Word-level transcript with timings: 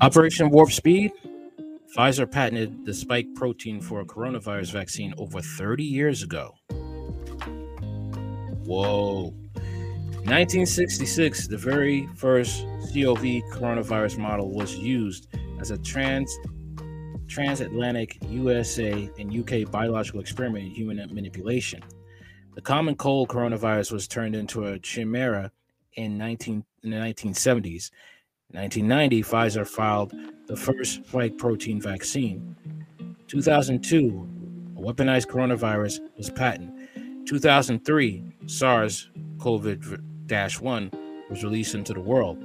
Operation 0.00 0.50
Warp 0.50 0.72
Speed. 0.72 1.12
Pfizer 1.96 2.30
patented 2.30 2.86
the 2.86 2.94
spike 2.94 3.26
protein 3.34 3.80
for 3.80 4.00
a 4.00 4.04
coronavirus 4.04 4.72
vaccine 4.72 5.12
over 5.18 5.40
30 5.40 5.84
years 5.84 6.22
ago. 6.22 6.54
Whoa. 8.64 9.34
1966, 10.24 11.48
the 11.48 11.58
very 11.58 12.08
first 12.14 12.64
COV 12.94 13.42
coronavirus 13.52 14.18
model 14.18 14.50
was 14.50 14.76
used 14.76 15.28
as 15.60 15.70
a 15.70 15.78
trans 15.78 16.32
transatlantic 17.28 18.18
USA 18.28 19.10
and 19.18 19.34
UK 19.34 19.70
biological 19.70 20.20
experiment 20.20 20.66
in 20.66 20.70
human 20.70 20.98
manipulation. 21.14 21.82
The 22.54 22.60
common 22.60 22.94
cold 22.94 23.28
coronavirus 23.30 23.92
was 23.92 24.06
turned 24.06 24.36
into 24.36 24.66
a 24.66 24.78
chimera 24.78 25.50
in, 25.94 26.18
19, 26.18 26.64
in 26.82 26.90
the 26.90 26.96
1970s. 26.96 27.90
In 28.52 28.60
1990, 28.60 29.22
Pfizer 29.22 29.66
filed 29.66 30.12
the 30.46 30.56
first 30.56 31.06
spike 31.06 31.38
protein 31.38 31.80
vaccine. 31.80 32.54
2002, 33.26 34.28
a 34.76 34.80
weaponized 34.80 35.26
coronavirus 35.26 36.00
was 36.18 36.28
patented. 36.28 37.26
2003, 37.26 38.22
SARS 38.44 39.10
CoV 39.38 39.64
1 40.60 40.90
was 41.30 41.42
released 41.42 41.74
into 41.74 41.94
the 41.94 42.00
world. 42.00 42.36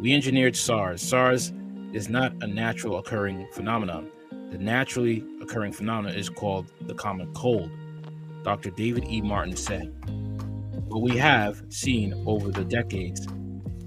We 0.00 0.12
engineered 0.12 0.54
SARS. 0.54 1.00
SARS 1.00 1.54
is 1.94 2.10
not 2.10 2.34
a 2.42 2.46
natural 2.46 2.98
occurring 2.98 3.48
phenomenon. 3.54 4.10
The 4.50 4.58
naturally 4.58 5.24
occurring 5.40 5.72
phenomenon 5.72 6.18
is 6.18 6.28
called 6.28 6.70
the 6.82 6.94
common 6.94 7.32
cold. 7.32 7.70
Dr. 8.42 8.68
David 8.68 9.04
E. 9.08 9.22
Martin 9.22 9.56
said, 9.56 9.94
What 10.88 11.00
we 11.00 11.16
have 11.16 11.62
seen 11.70 12.22
over 12.26 12.50
the 12.50 12.64
decades 12.64 13.26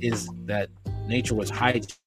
is 0.01 0.27
that 0.45 0.69
nature 1.07 1.35
was 1.35 1.51
hijacked. 1.51 1.97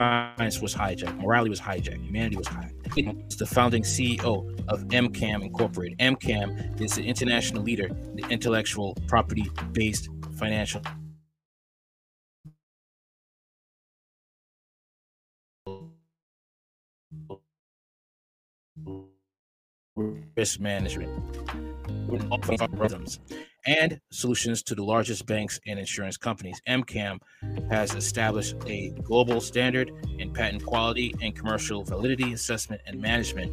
Science 0.00 0.60
was 0.60 0.74
hijacked. 0.74 1.18
Morality 1.18 1.50
was 1.50 1.60
hijacked. 1.60 2.04
Humanity 2.04 2.36
was 2.36 2.48
hijacked. 2.48 2.72
Was 3.26 3.36
the 3.36 3.46
founding 3.46 3.82
CEO 3.82 4.28
of 4.68 4.84
MCAM 4.88 5.42
Incorporated. 5.42 5.98
MCAM 5.98 6.80
is 6.80 6.94
the 6.94 7.02
international 7.02 7.62
leader 7.62 7.86
in 7.86 8.16
the 8.16 8.26
intellectual 8.28 8.96
property 9.08 9.50
based 9.72 10.08
financial 10.36 10.82
risk 19.96 20.58
management 20.58 21.08
algorithms 22.08 23.18
and 23.66 24.00
solutions 24.10 24.62
to 24.62 24.74
the 24.74 24.82
largest 24.82 25.26
banks 25.26 25.60
and 25.66 25.78
insurance 25.78 26.16
companies. 26.16 26.60
MCAM 26.68 27.18
has 27.70 27.94
established 27.94 28.56
a 28.66 28.90
global 29.02 29.40
standard 29.40 29.92
in 30.18 30.32
patent 30.32 30.64
quality 30.64 31.14
and 31.22 31.34
commercial 31.34 31.84
validity 31.84 32.32
assessment 32.32 32.82
and 32.86 33.00
management. 33.00 33.52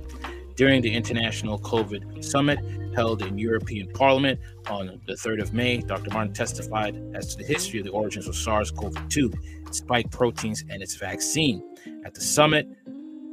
During 0.55 0.81
the 0.81 0.93
International 0.93 1.59
COVID 1.59 2.23
Summit 2.23 2.59
held 2.93 3.21
in 3.21 3.37
European 3.37 3.91
Parliament 3.93 4.39
on 4.67 4.99
the 5.07 5.13
3rd 5.13 5.41
of 5.41 5.53
May, 5.53 5.77
Dr. 5.77 6.11
Martin 6.11 6.33
testified 6.33 6.95
as 7.15 7.33
to 7.33 7.37
the 7.37 7.45
history 7.45 7.79
of 7.79 7.85
the 7.85 7.91
origins 7.91 8.27
of 8.27 8.35
SARS 8.35 8.69
CoV 8.69 8.93
2, 9.09 9.31
spike 9.71 10.11
proteins, 10.11 10.63
and 10.69 10.83
its 10.83 10.95
vaccine. 10.95 11.63
At 12.03 12.13
the 12.13 12.21
summit, 12.21 12.67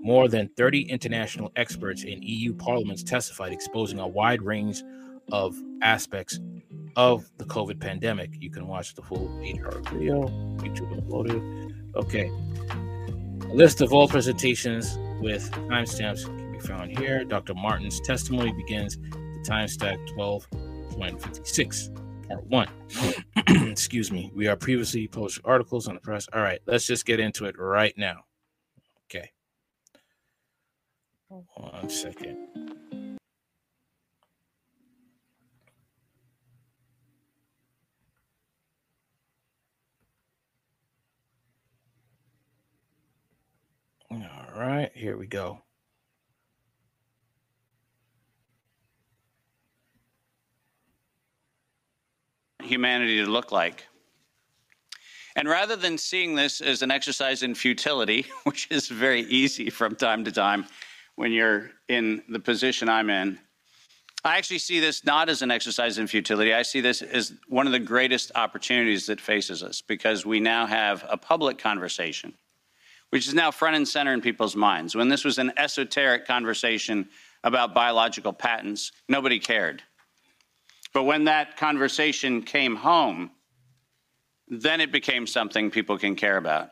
more 0.01 0.29
than 0.29 0.49
30 0.57 0.83
international 0.83 1.51
experts 1.57 2.05
in 2.05 2.23
EU 2.23 2.55
parliaments 2.55 3.03
testified, 3.03 3.53
exposing 3.53 3.99
a 3.99 4.07
wide 4.07 4.43
range 4.43 4.83
of 5.33 5.57
aspects 5.83 6.39
of 6.97 7.31
the 7.39 7.45
COVID 7.45 7.81
pandemic. 7.81 8.37
You 8.41 8.51
can 8.51 8.67
watch 8.67 8.95
the 8.95 9.03
full 9.03 9.41
eight-hour 9.43 9.83
video, 9.91 10.23
YouTube 10.59 11.01
uploaded. 11.01 11.75
Okay. 11.95 12.31
A 13.51 13.55
list 13.55 13.81
of 13.81 13.93
all 13.93 14.09
presentations 14.09 14.99
with 15.21 15.51
timestamps 15.53 16.25
can 16.25 16.53
be 16.53 16.61
found 16.61 16.99
here. 16.99 17.25
Dr. 17.25 17.55
Martin's 17.55 18.01
testimony 18.01 18.53
begins 18.53 18.99
the 18.99 19.45
time 19.47 19.67
timestamp 19.67 20.09
12.56, 20.17 22.29
part 22.29 22.47
one. 22.47 22.69
Excuse 23.71 24.13
me. 24.13 24.31
We 24.35 24.49
are 24.49 24.57
previously 24.57 25.09
posted 25.09 25.45
articles 25.45 25.89
on 25.89 25.95
the 25.95 26.01
press. 26.01 26.27
All 26.33 26.43
right, 26.43 26.61
let's 26.67 26.87
just 26.87 27.07
get 27.07 27.21
into 27.21 27.47
it 27.47 27.59
right 27.59 27.95
now. 27.97 28.25
Okay. 29.07 29.31
One 31.29 31.91
second. 31.91 32.49
All 44.11 44.19
right, 44.57 44.91
here 44.95 45.19
we 45.19 45.27
go. 45.27 45.61
Humanity 52.63 53.19
to 53.19 53.31
look 53.31 53.53
like. 53.53 53.87
And 55.37 55.47
rather 55.47 55.77
than 55.77 55.99
seeing 55.99 56.35
this 56.35 56.61
as 56.61 56.83
an 56.83 56.91
exercise 56.91 57.43
in 57.43 57.55
futility, 57.55 58.27
which 58.45 58.67
is 58.71 58.89
very 58.89 59.23
easy 59.23 59.69
from 59.69 59.95
time 59.95 60.25
to 60.25 60.33
time, 60.33 60.67
when 61.19 61.33
you're 61.33 61.73
in 61.89 62.23
the 62.29 62.39
position 62.39 62.89
I'm 62.89 63.11
in. 63.11 63.41
I 64.25 64.39
actually 64.39 64.61
see 64.61 64.79
this 64.79 65.05
not 65.05 65.29
as 65.29 65.43
an 65.43 65.51
exercise 65.51 65.99
in 65.99 66.07
futility. 66.07 66.55
I 66.55 66.63
see 66.63 66.81
this 66.81 67.03
as 67.03 67.33
one 67.49 67.67
of 67.67 67.73
the 67.73 67.81
greatest 67.81 68.31
opportunities 68.37 69.07
that 69.07 69.21
faces 69.21 69.65
us 69.65 69.83
because 69.83 70.25
we 70.25 70.39
now 70.39 70.65
have 70.65 71.05
a 71.09 71.17
public 71.17 71.59
conversation, 71.59 72.35
which 73.11 73.27
is 73.27 73.35
now 73.35 73.51
front 73.51 73.75
and 73.75 73.89
center 73.89 74.13
in 74.13 74.21
people's 74.21 74.55
minds. 74.55 74.95
When 74.95 75.09
this 75.09 75.25
was 75.25 75.39
an 75.39 75.53
esoteric 75.57 76.25
conversation 76.25 77.09
about 77.43 77.75
biological 77.75 78.33
patents, 78.33 78.93
nobody 79.09 79.41
cared. 79.41 79.83
But 80.95 81.03
when 81.03 81.25
that 81.25 81.57
conversation 81.57 82.43
came 82.43 82.77
home, 82.77 83.33
then 84.47 84.81
it 84.81 84.93
became 84.93 85.27
something 85.27 85.73
people 85.73 85.99
can 85.99 86.15
care 86.15 86.37
about. 86.37 86.71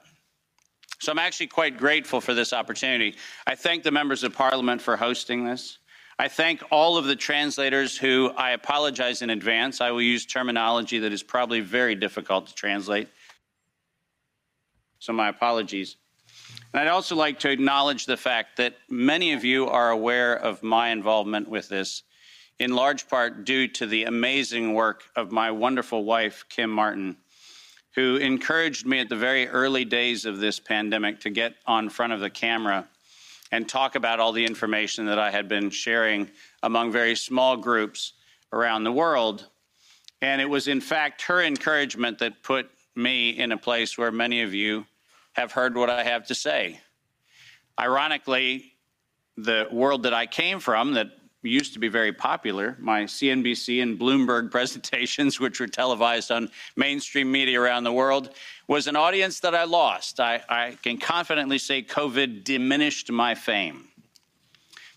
So 0.98 1.12
I'm 1.12 1.18
actually 1.18 1.48
quite 1.48 1.76
grateful 1.76 2.20
for 2.20 2.34
this 2.34 2.52
opportunity. 2.52 3.16
I 3.46 3.54
thank 3.54 3.82
the 3.82 3.90
members 3.90 4.24
of 4.24 4.32
parliament 4.32 4.80
for 4.80 4.96
hosting 4.96 5.44
this. 5.44 5.78
I 6.18 6.28
thank 6.28 6.62
all 6.70 6.96
of 6.96 7.04
the 7.04 7.16
translators 7.16 7.98
who 7.98 8.30
I 8.36 8.52
apologize 8.52 9.20
in 9.20 9.28
advance. 9.28 9.82
I 9.82 9.90
will 9.90 10.02
use 10.02 10.24
terminology 10.24 10.98
that 11.00 11.12
is 11.12 11.22
probably 11.22 11.60
very 11.60 11.94
difficult 11.94 12.46
to 12.46 12.54
translate. 12.54 13.08
So 14.98 15.12
my 15.12 15.28
apologies. 15.28 15.96
And 16.72 16.80
I'd 16.80 16.88
also 16.88 17.14
like 17.14 17.38
to 17.40 17.50
acknowledge 17.50 18.06
the 18.06 18.16
fact 18.16 18.56
that 18.56 18.76
many 18.88 19.34
of 19.34 19.44
you 19.44 19.68
are 19.68 19.90
aware 19.90 20.34
of 20.34 20.62
my 20.62 20.88
involvement 20.88 21.48
with 21.48 21.68
this, 21.68 22.02
in 22.58 22.74
large 22.74 23.06
part 23.08 23.44
due 23.44 23.68
to 23.68 23.86
the 23.86 24.04
amazing 24.04 24.72
work 24.72 25.04
of 25.14 25.30
my 25.30 25.50
wonderful 25.50 26.04
wife, 26.04 26.46
Kim 26.48 26.70
Martin 26.70 27.18
who 27.96 28.16
encouraged 28.16 28.86
me 28.86 29.00
at 29.00 29.08
the 29.08 29.16
very 29.16 29.48
early 29.48 29.84
days 29.84 30.26
of 30.26 30.38
this 30.38 30.60
pandemic 30.60 31.18
to 31.20 31.30
get 31.30 31.54
on 31.66 31.88
front 31.88 32.12
of 32.12 32.20
the 32.20 32.30
camera 32.30 32.86
and 33.50 33.66
talk 33.66 33.94
about 33.94 34.20
all 34.20 34.32
the 34.32 34.44
information 34.44 35.06
that 35.06 35.18
I 35.18 35.30
had 35.30 35.48
been 35.48 35.70
sharing 35.70 36.28
among 36.62 36.92
very 36.92 37.16
small 37.16 37.56
groups 37.56 38.12
around 38.52 38.84
the 38.84 38.92
world. 38.92 39.46
And 40.20 40.40
it 40.42 40.48
was, 40.48 40.68
in 40.68 40.80
fact, 40.80 41.22
her 41.22 41.42
encouragement 41.42 42.18
that 42.18 42.42
put 42.42 42.70
me 42.94 43.30
in 43.30 43.52
a 43.52 43.56
place 43.56 43.96
where 43.96 44.12
many 44.12 44.42
of 44.42 44.52
you 44.52 44.84
have 45.32 45.52
heard 45.52 45.74
what 45.74 45.88
I 45.88 46.04
have 46.04 46.26
to 46.26 46.34
say. 46.34 46.80
Ironically, 47.78 48.74
the 49.38 49.68
world 49.72 50.02
that 50.02 50.14
I 50.14 50.26
came 50.26 50.60
from, 50.60 50.94
that 50.94 51.08
used 51.42 51.72
to 51.74 51.78
be 51.78 51.88
very 51.88 52.12
popular. 52.12 52.76
My 52.80 53.04
CNBC 53.04 53.82
and 53.82 53.98
Bloomberg 53.98 54.50
presentations, 54.50 55.38
which 55.38 55.60
were 55.60 55.66
televised 55.66 56.30
on 56.30 56.50
mainstream 56.76 57.30
media 57.30 57.60
around 57.60 57.84
the 57.84 57.92
world, 57.92 58.30
was 58.68 58.86
an 58.86 58.96
audience 58.96 59.40
that 59.40 59.54
I 59.54 59.64
lost. 59.64 60.20
I, 60.20 60.42
I 60.48 60.76
can 60.82 60.98
confidently 60.98 61.58
say 61.58 61.82
COVID 61.82 62.44
diminished 62.44 63.10
my 63.10 63.34
fame. 63.34 63.88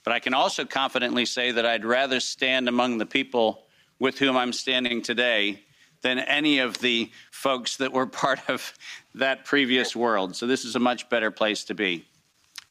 But 0.03 0.13
I 0.13 0.19
can 0.19 0.33
also 0.33 0.65
confidently 0.65 1.25
say 1.25 1.51
that 1.51 1.65
I'd 1.65 1.85
rather 1.85 2.19
stand 2.19 2.67
among 2.67 2.97
the 2.97 3.05
people 3.05 3.65
with 3.99 4.17
whom 4.17 4.37
I'm 4.37 4.53
standing 4.53 5.01
today 5.01 5.61
than 6.01 6.19
any 6.19 6.59
of 6.59 6.77
the 6.79 7.11
folks 7.31 7.77
that 7.77 7.91
were 7.91 8.07
part 8.07 8.39
of 8.49 8.73
that 9.15 9.45
previous 9.45 9.95
world. 9.95 10.35
So 10.35 10.47
this 10.47 10.65
is 10.65 10.75
a 10.75 10.79
much 10.79 11.09
better 11.09 11.31
place 11.31 11.63
to 11.65 11.75
be. 11.75 12.05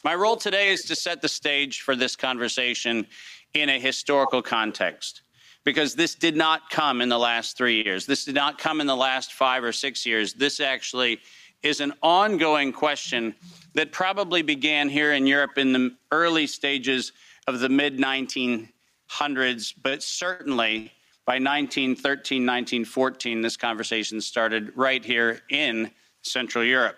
My 0.05 0.15
role 0.15 0.37
today 0.37 0.69
is 0.69 0.85
to 0.85 0.97
set 0.97 1.23
the 1.23 1.29
stage 1.29 1.81
for 1.81 1.97
this 1.97 2.15
conversation 2.15 3.07
in 3.55 3.69
a 3.69 3.79
historical 3.79 4.43
context 4.43 5.23
because 5.65 5.95
this 5.95 6.15
did 6.15 6.37
not 6.37 6.71
come 6.71 7.01
in 7.01 7.09
the 7.09 7.19
last 7.19 7.57
three 7.57 7.83
years. 7.85 8.07
This 8.07 8.25
did 8.25 8.35
not 8.35 8.59
come 8.59 8.81
in 8.81 8.87
the 8.87 8.97
last 8.97 9.33
five 9.33 9.63
or 9.63 9.73
six 9.73 10.07
years. 10.07 10.33
This 10.33 10.61
actually 10.61 11.21
is 11.63 11.81
an 11.81 11.93
ongoing 12.03 12.73
question 12.73 13.35
that 13.75 13.93
probably 13.93 14.43
began 14.43 14.89
here 14.89 15.13
in 15.13 15.27
Europe 15.27 15.59
in 15.59 15.73
the 15.73 15.95
early 16.13 16.47
stages 16.47 17.13
of 17.47 17.61
the 17.61 17.69
mid 17.69 17.99
1900s, 17.99 19.75
but 19.83 20.03
certainly 20.03 20.93
by 21.27 21.35
1913, 21.35 22.47
1914, 22.47 23.43
this 23.43 23.57
conversation 23.57 24.21
started 24.21 24.73
right 24.75 25.05
here 25.05 25.41
in 25.51 25.91
Central 26.23 26.65
Europe. 26.65 26.97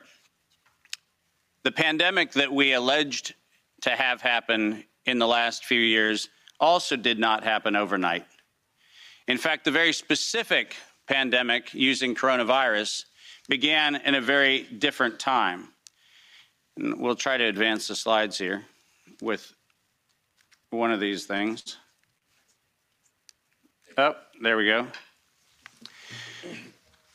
The 1.64 1.72
pandemic 1.72 2.32
that 2.32 2.52
we 2.52 2.74
alleged 2.74 3.34
to 3.82 3.90
have 3.90 4.20
happened 4.20 4.84
in 5.06 5.18
the 5.18 5.26
last 5.26 5.64
few 5.64 5.80
years 5.80 6.28
also 6.60 6.96
did 6.96 7.18
not 7.18 7.42
happen 7.42 7.74
overnight. 7.74 8.26
In 9.26 9.38
fact, 9.38 9.64
the 9.64 9.70
very 9.70 9.92
specific 9.92 10.76
pandemic 11.06 11.72
using 11.74 12.14
coronavirus 12.14 13.04
began 13.48 13.96
in 13.96 14.14
a 14.14 14.20
very 14.20 14.62
different 14.62 15.18
time. 15.18 15.68
And 16.76 17.00
we'll 17.00 17.16
try 17.16 17.36
to 17.36 17.44
advance 17.44 17.88
the 17.88 17.96
slides 17.96 18.38
here 18.38 18.64
with 19.20 19.52
one 20.70 20.92
of 20.92 21.00
these 21.00 21.26
things. 21.26 21.76
Oh, 23.98 24.14
there 24.40 24.56
we 24.56 24.66
go. 24.66 24.86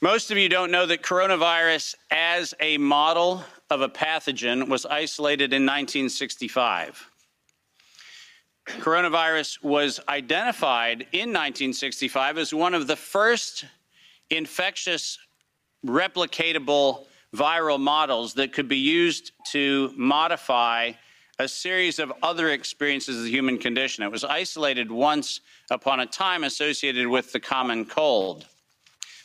Most 0.01 0.29
of 0.29 0.37
you 0.37 0.49
don't 0.49 0.71
know 0.71 0.85
that 0.85 1.01
coronavirus 1.01 1.95
as 2.11 2.53
a 2.59 2.77
model 2.77 3.43
of 3.69 3.81
a 3.81 3.89
pathogen 3.89 4.67
was 4.67 4.85
isolated 4.85 5.53
in 5.53 5.63
1965. 5.63 7.09
Coronavirus 8.65 9.63
was 9.63 9.99
identified 10.09 11.01
in 11.11 11.29
1965 11.29 12.37
as 12.37 12.53
one 12.53 12.73
of 12.73 12.87
the 12.87 12.95
first 12.95 13.65
infectious 14.29 15.19
replicatable 15.85 17.05
viral 17.33 17.79
models 17.79 18.33
that 18.33 18.53
could 18.53 18.67
be 18.67 18.77
used 18.77 19.31
to 19.51 19.93
modify 19.95 20.91
a 21.37 21.47
series 21.47 21.99
of 21.99 22.11
other 22.23 22.49
experiences 22.49 23.17
of 23.17 23.23
the 23.23 23.29
human 23.29 23.57
condition. 23.57 24.03
It 24.03 24.11
was 24.11 24.23
isolated 24.23 24.89
once 24.89 25.41
upon 25.69 25.99
a 25.99 26.05
time 26.05 26.43
associated 26.43 27.07
with 27.07 27.31
the 27.33 27.39
common 27.39 27.85
cold. 27.85 28.47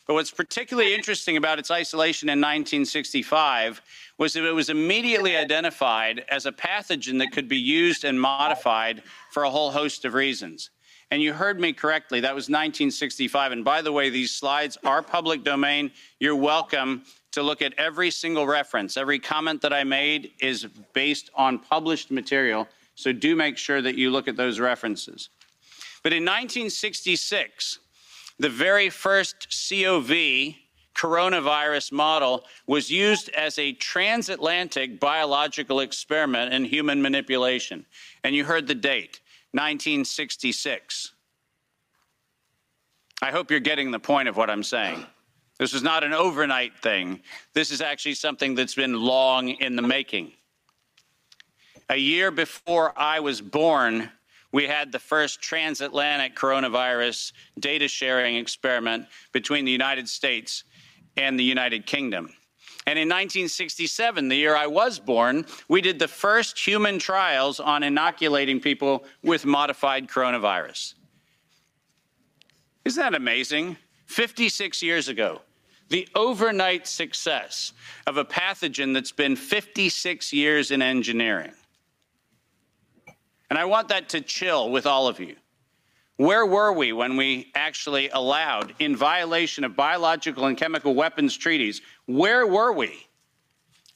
But 0.06 0.14
what's 0.14 0.32
particularly 0.32 0.92
interesting 0.92 1.36
about 1.36 1.60
its 1.60 1.70
isolation 1.70 2.28
in 2.28 2.40
1965 2.40 3.80
was 4.20 4.34
that 4.34 4.44
it 4.44 4.52
was 4.52 4.68
immediately 4.68 5.34
identified 5.34 6.22
as 6.28 6.44
a 6.44 6.52
pathogen 6.52 7.18
that 7.18 7.32
could 7.32 7.48
be 7.48 7.56
used 7.56 8.04
and 8.04 8.20
modified 8.20 9.02
for 9.30 9.44
a 9.44 9.50
whole 9.50 9.70
host 9.70 10.04
of 10.04 10.12
reasons. 10.12 10.68
And 11.10 11.22
you 11.22 11.32
heard 11.32 11.58
me 11.58 11.72
correctly, 11.72 12.20
that 12.20 12.34
was 12.34 12.44
1965. 12.44 13.52
And 13.52 13.64
by 13.64 13.80
the 13.80 13.90
way, 13.90 14.10
these 14.10 14.30
slides 14.30 14.76
are 14.84 15.02
public 15.02 15.42
domain. 15.42 15.90
You're 16.18 16.36
welcome 16.36 17.02
to 17.32 17.42
look 17.42 17.62
at 17.62 17.72
every 17.78 18.10
single 18.10 18.46
reference. 18.46 18.98
Every 18.98 19.18
comment 19.18 19.62
that 19.62 19.72
I 19.72 19.84
made 19.84 20.32
is 20.38 20.66
based 20.92 21.30
on 21.34 21.58
published 21.58 22.10
material. 22.10 22.68
So 22.96 23.12
do 23.12 23.34
make 23.34 23.56
sure 23.56 23.80
that 23.80 23.96
you 23.96 24.10
look 24.10 24.28
at 24.28 24.36
those 24.36 24.60
references. 24.60 25.30
But 26.02 26.12
in 26.12 26.24
1966, 26.24 27.78
the 28.38 28.50
very 28.50 28.90
first 28.90 29.48
COV 29.70 30.10
coronavirus 31.00 31.92
model 31.92 32.44
was 32.66 32.90
used 32.90 33.30
as 33.30 33.58
a 33.58 33.72
transatlantic 33.72 35.00
biological 35.00 35.80
experiment 35.80 36.52
in 36.52 36.64
human 36.64 37.00
manipulation. 37.00 37.86
And 38.22 38.34
you 38.34 38.44
heard 38.44 38.66
the 38.66 38.74
date 38.74 39.20
1966. 39.52 41.12
I 43.22 43.30
hope 43.30 43.50
you're 43.50 43.60
getting 43.60 43.90
the 43.90 43.98
point 43.98 44.28
of 44.28 44.36
what 44.36 44.50
I'm 44.50 44.62
saying. 44.62 45.06
This 45.58 45.72
is 45.72 45.82
not 45.82 46.04
an 46.04 46.12
overnight 46.12 46.76
thing. 46.82 47.20
This 47.54 47.70
is 47.70 47.80
actually 47.80 48.14
something 48.14 48.54
that's 48.54 48.74
been 48.74 49.00
long 49.00 49.48
in 49.48 49.76
the 49.76 49.82
making. 49.82 50.32
A 51.88 51.96
year 51.96 52.30
before 52.30 52.92
I 52.96 53.20
was 53.20 53.40
born, 53.40 54.10
we 54.52 54.66
had 54.66 54.92
the 54.92 54.98
first 54.98 55.40
transatlantic 55.40 56.36
coronavirus 56.36 57.32
data 57.58 57.88
sharing 57.88 58.36
experiment 58.36 59.06
between 59.32 59.64
the 59.64 59.72
United 59.72 60.08
States 60.08 60.64
and 61.16 61.38
the 61.38 61.44
United 61.44 61.86
Kingdom. 61.86 62.30
And 62.86 62.98
in 62.98 63.08
1967, 63.08 64.28
the 64.28 64.36
year 64.36 64.56
I 64.56 64.66
was 64.66 64.98
born, 64.98 65.44
we 65.68 65.80
did 65.80 65.98
the 65.98 66.08
first 66.08 66.58
human 66.58 66.98
trials 66.98 67.60
on 67.60 67.82
inoculating 67.82 68.58
people 68.60 69.04
with 69.22 69.44
modified 69.44 70.08
coronavirus. 70.08 70.94
Isn't 72.84 73.02
that 73.02 73.14
amazing? 73.14 73.76
56 74.06 74.82
years 74.82 75.08
ago, 75.08 75.42
the 75.88 76.08
overnight 76.14 76.86
success 76.86 77.72
of 78.06 78.16
a 78.16 78.24
pathogen 78.24 78.94
that's 78.94 79.12
been 79.12 79.36
56 79.36 80.32
years 80.32 80.70
in 80.70 80.82
engineering. 80.82 81.52
And 83.50 83.58
I 83.58 83.66
want 83.66 83.88
that 83.88 84.08
to 84.10 84.20
chill 84.20 84.70
with 84.70 84.86
all 84.86 85.06
of 85.08 85.20
you. 85.20 85.36
Where 86.20 86.44
were 86.44 86.70
we 86.70 86.92
when 86.92 87.16
we 87.16 87.50
actually 87.54 88.10
allowed, 88.10 88.74
in 88.78 88.94
violation 88.94 89.64
of 89.64 89.74
biological 89.74 90.44
and 90.44 90.54
chemical 90.54 90.94
weapons 90.94 91.34
treaties, 91.34 91.80
where 92.04 92.46
were 92.46 92.74
we 92.74 93.06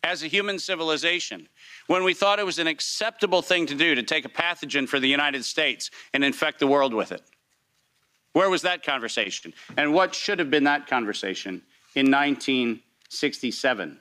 as 0.02 0.22
a 0.22 0.26
human 0.26 0.58
civilization 0.58 1.46
when 1.86 2.02
we 2.02 2.14
thought 2.14 2.38
it 2.38 2.46
was 2.46 2.58
an 2.58 2.66
acceptable 2.66 3.42
thing 3.42 3.66
to 3.66 3.74
do 3.74 3.94
to 3.94 4.02
take 4.02 4.24
a 4.24 4.30
pathogen 4.30 4.88
for 4.88 4.98
the 4.98 5.06
United 5.06 5.44
States 5.44 5.90
and 6.14 6.24
infect 6.24 6.60
the 6.60 6.66
world 6.66 6.94
with 6.94 7.12
it? 7.12 7.20
Where 8.32 8.48
was 8.48 8.62
that 8.62 8.82
conversation? 8.82 9.52
And 9.76 9.92
what 9.92 10.14
should 10.14 10.38
have 10.38 10.50
been 10.50 10.64
that 10.64 10.86
conversation 10.86 11.60
in 11.94 12.10
1967? 12.10 14.00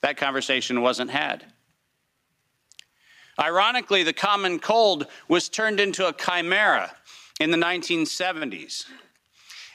That 0.00 0.16
conversation 0.16 0.82
wasn't 0.82 1.12
had. 1.12 1.44
Ironically, 3.40 4.02
the 4.02 4.12
common 4.12 4.58
cold 4.58 5.06
was 5.28 5.48
turned 5.48 5.80
into 5.80 6.06
a 6.06 6.12
chimera 6.12 6.92
in 7.40 7.50
the 7.50 7.56
1970s. 7.56 8.84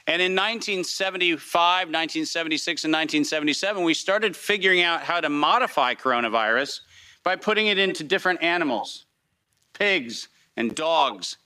And 0.06 0.22
in 0.22 0.36
1975, 0.36 1.88
1976, 1.88 2.84
and 2.84 2.92
1977, 2.92 3.82
we 3.82 3.92
started 3.92 4.36
figuring 4.36 4.82
out 4.82 5.02
how 5.02 5.20
to 5.20 5.28
modify 5.28 5.94
coronavirus 5.94 6.80
by 7.24 7.34
putting 7.34 7.66
it 7.66 7.76
into 7.76 8.04
different 8.04 8.40
animals, 8.40 9.06
pigs 9.72 10.28
and 10.56 10.72
dogs. 10.76 11.38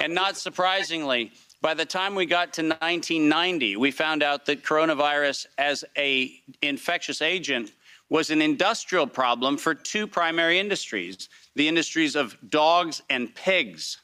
And 0.00 0.14
not 0.14 0.36
surprisingly, 0.36 1.32
by 1.60 1.74
the 1.74 1.84
time 1.84 2.14
we 2.14 2.26
got 2.26 2.52
to 2.54 2.62
1990, 2.62 3.76
we 3.76 3.90
found 3.90 4.22
out 4.22 4.46
that 4.46 4.62
coronavirus 4.62 5.46
as 5.58 5.84
a 5.98 6.32
infectious 6.62 7.20
agent 7.20 7.72
was 8.10 8.30
an 8.30 8.42
industrial 8.42 9.06
problem 9.06 9.56
for 9.56 9.74
two 9.74 10.06
primary 10.06 10.58
industries 10.58 11.28
the 11.56 11.68
industries 11.68 12.16
of 12.16 12.36
dogs 12.50 13.00
and 13.10 13.32
pigs. 13.34 13.98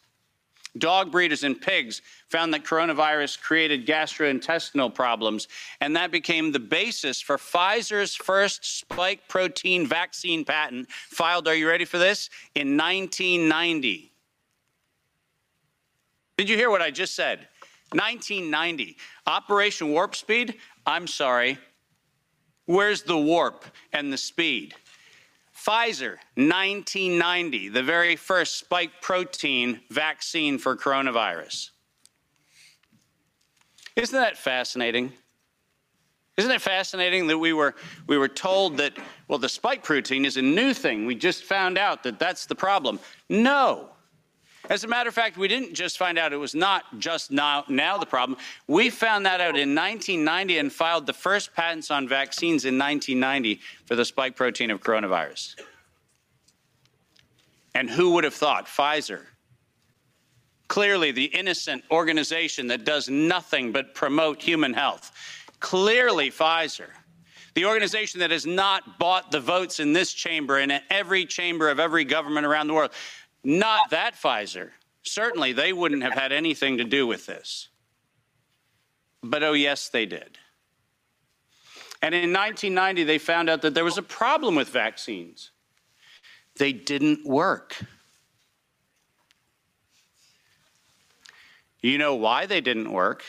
Dog 0.79 1.11
breeders 1.11 1.43
and 1.43 1.61
pigs 1.61 2.01
found 2.29 2.55
that 2.55 2.63
coronavirus 2.63 3.41
created 3.41 3.87
gastrointestinal 3.87 4.95
problems, 4.95 5.49
and 5.81 5.97
that 5.97 6.13
became 6.13 6.53
the 6.53 6.61
basis 6.61 7.21
for 7.21 7.37
Pfizer's 7.37 8.15
first 8.15 8.79
spike 8.79 9.27
protein 9.27 9.85
vaccine 9.85 10.45
patent, 10.45 10.89
filed, 10.91 11.49
are 11.49 11.57
you 11.57 11.69
ready 11.69 11.85
for 11.85 11.99
this? 11.99 12.31
In 12.55 12.77
1990. 12.77 14.13
Did 16.39 16.49
you 16.49 16.57
hear 16.57 16.71
what 16.71 16.83
I 16.83 16.93
just 16.93 17.17
said? 17.17 17.49
1990. 17.91 18.97
Operation 19.27 19.91
Warp 19.91 20.15
Speed? 20.15 20.55
I'm 20.87 21.09
sorry, 21.09 21.59
Where's 22.71 23.03
the 23.03 23.19
warp 23.19 23.65
and 23.93 24.13
the 24.13 24.17
speed? 24.17 24.75
Pfizer, 25.53 26.19
1990, 26.37 27.69
the 27.69 27.83
very 27.83 28.15
first 28.15 28.61
spike 28.61 29.03
protein 29.03 29.81
vaccine 29.91 30.57
for 30.57 30.77
coronavirus. 30.77 31.71
Isn't 33.97 34.17
that 34.17 34.39
fascinating? 34.39 35.13
Isn't 36.37 36.53
it 36.53 36.61
fascinating 36.61 37.27
that 37.27 37.39
we 37.39 37.53
were, 37.53 37.75
we 38.07 38.17
were 38.17 38.29
told 38.29 38.77
that, 38.77 38.97
well, 39.27 39.41
the 39.41 39.49
spike 39.49 39.83
protein 39.83 40.25
is 40.25 40.37
a 40.37 40.43
new 40.43 40.73
thing. 40.73 41.07
We 41.07 41.17
just 41.17 41.43
found 41.43 41.77
out 41.77 42.05
that 42.05 42.21
that's 42.21 42.47
the 42.47 42.55
problem. 42.55 43.01
No. 43.29 43.90
As 44.71 44.85
a 44.85 44.89
matter 44.89 45.09
of 45.09 45.15
fact, 45.17 45.37
we 45.37 45.49
didn't 45.49 45.75
just 45.75 45.99
find 45.99 46.17
out 46.17 46.33
it 46.33 46.37
was 46.37 46.55
not 46.55 46.85
just 47.01 47.33
now, 47.33 47.65
now 47.69 47.99
the 47.99 48.07
problem. 48.07 48.39
We 48.69 48.89
found 48.89 49.27
that 49.27 49.41
out 49.41 49.57
in 49.57 49.75
1990 49.75 50.59
and 50.59 50.73
filed 50.73 51.07
the 51.07 51.13
first 51.13 51.53
patents 51.53 51.91
on 51.91 52.07
vaccines 52.07 52.65
in 52.65 52.79
1990 52.79 53.61
for 53.87 53.97
the 53.97 54.05
spike 54.05 54.37
protein 54.37 54.71
of 54.71 54.81
coronavirus. 54.81 55.57
And 57.75 57.91
who 57.91 58.13
would 58.13 58.23
have 58.23 58.35
thought? 58.35 58.67
Pfizer. 58.67 59.25
Clearly, 60.69 61.11
the 61.11 61.25
innocent 61.25 61.83
organization 61.91 62.69
that 62.69 62.85
does 62.85 63.09
nothing 63.09 63.73
but 63.73 63.93
promote 63.97 64.41
human 64.41 64.73
health. 64.73 65.11
Clearly, 65.59 66.31
Pfizer 66.31 66.91
the 67.55 67.65
organization 67.65 68.21
that 68.21 68.31
has 68.31 68.47
not 68.47 68.99
bought 68.99 69.31
the 69.31 69.41
votes 69.41 69.81
in 69.81 69.93
this 69.93 70.13
chamber 70.13 70.59
and 70.59 70.71
in 70.71 70.81
every 70.89 71.27
chamber 71.27 71.69
of 71.69 71.81
every 71.81 72.05
government 72.05 72.47
around 72.47 72.69
the 72.69 72.75
world. 72.75 72.93
Not 73.43 73.91
that 73.91 74.15
Pfizer. 74.15 74.71
Certainly, 75.03 75.55
they 75.55 75.73
wouldn't 75.73 76.03
have 76.03 76.13
had 76.13 76.33
anything 76.33 76.79
to 76.79 76.85
do 76.85 77.07
with 77.07 77.27
this. 77.27 77.69
But 79.23 79.43
oh, 79.43 79.53
yes, 79.53 79.89
they 79.89 80.07
did. 80.07 80.39
And 82.03 82.15
in 82.15 82.33
1990, 82.33 83.05
they 83.05 83.19
found 83.19 83.51
out 83.51 83.63
that 83.63 83.75
there 83.75 83.85
was 83.85 83.99
a 83.99 84.03
problem 84.03 84.55
with 84.55 84.69
vaccines. 84.69 85.51
They 86.57 86.73
didn't 86.73 87.27
work. 87.27 87.79
You 91.83 91.97
know 91.97 92.15
why 92.15 92.47
they 92.47 92.61
didn't 92.61 92.93
work? 92.93 93.25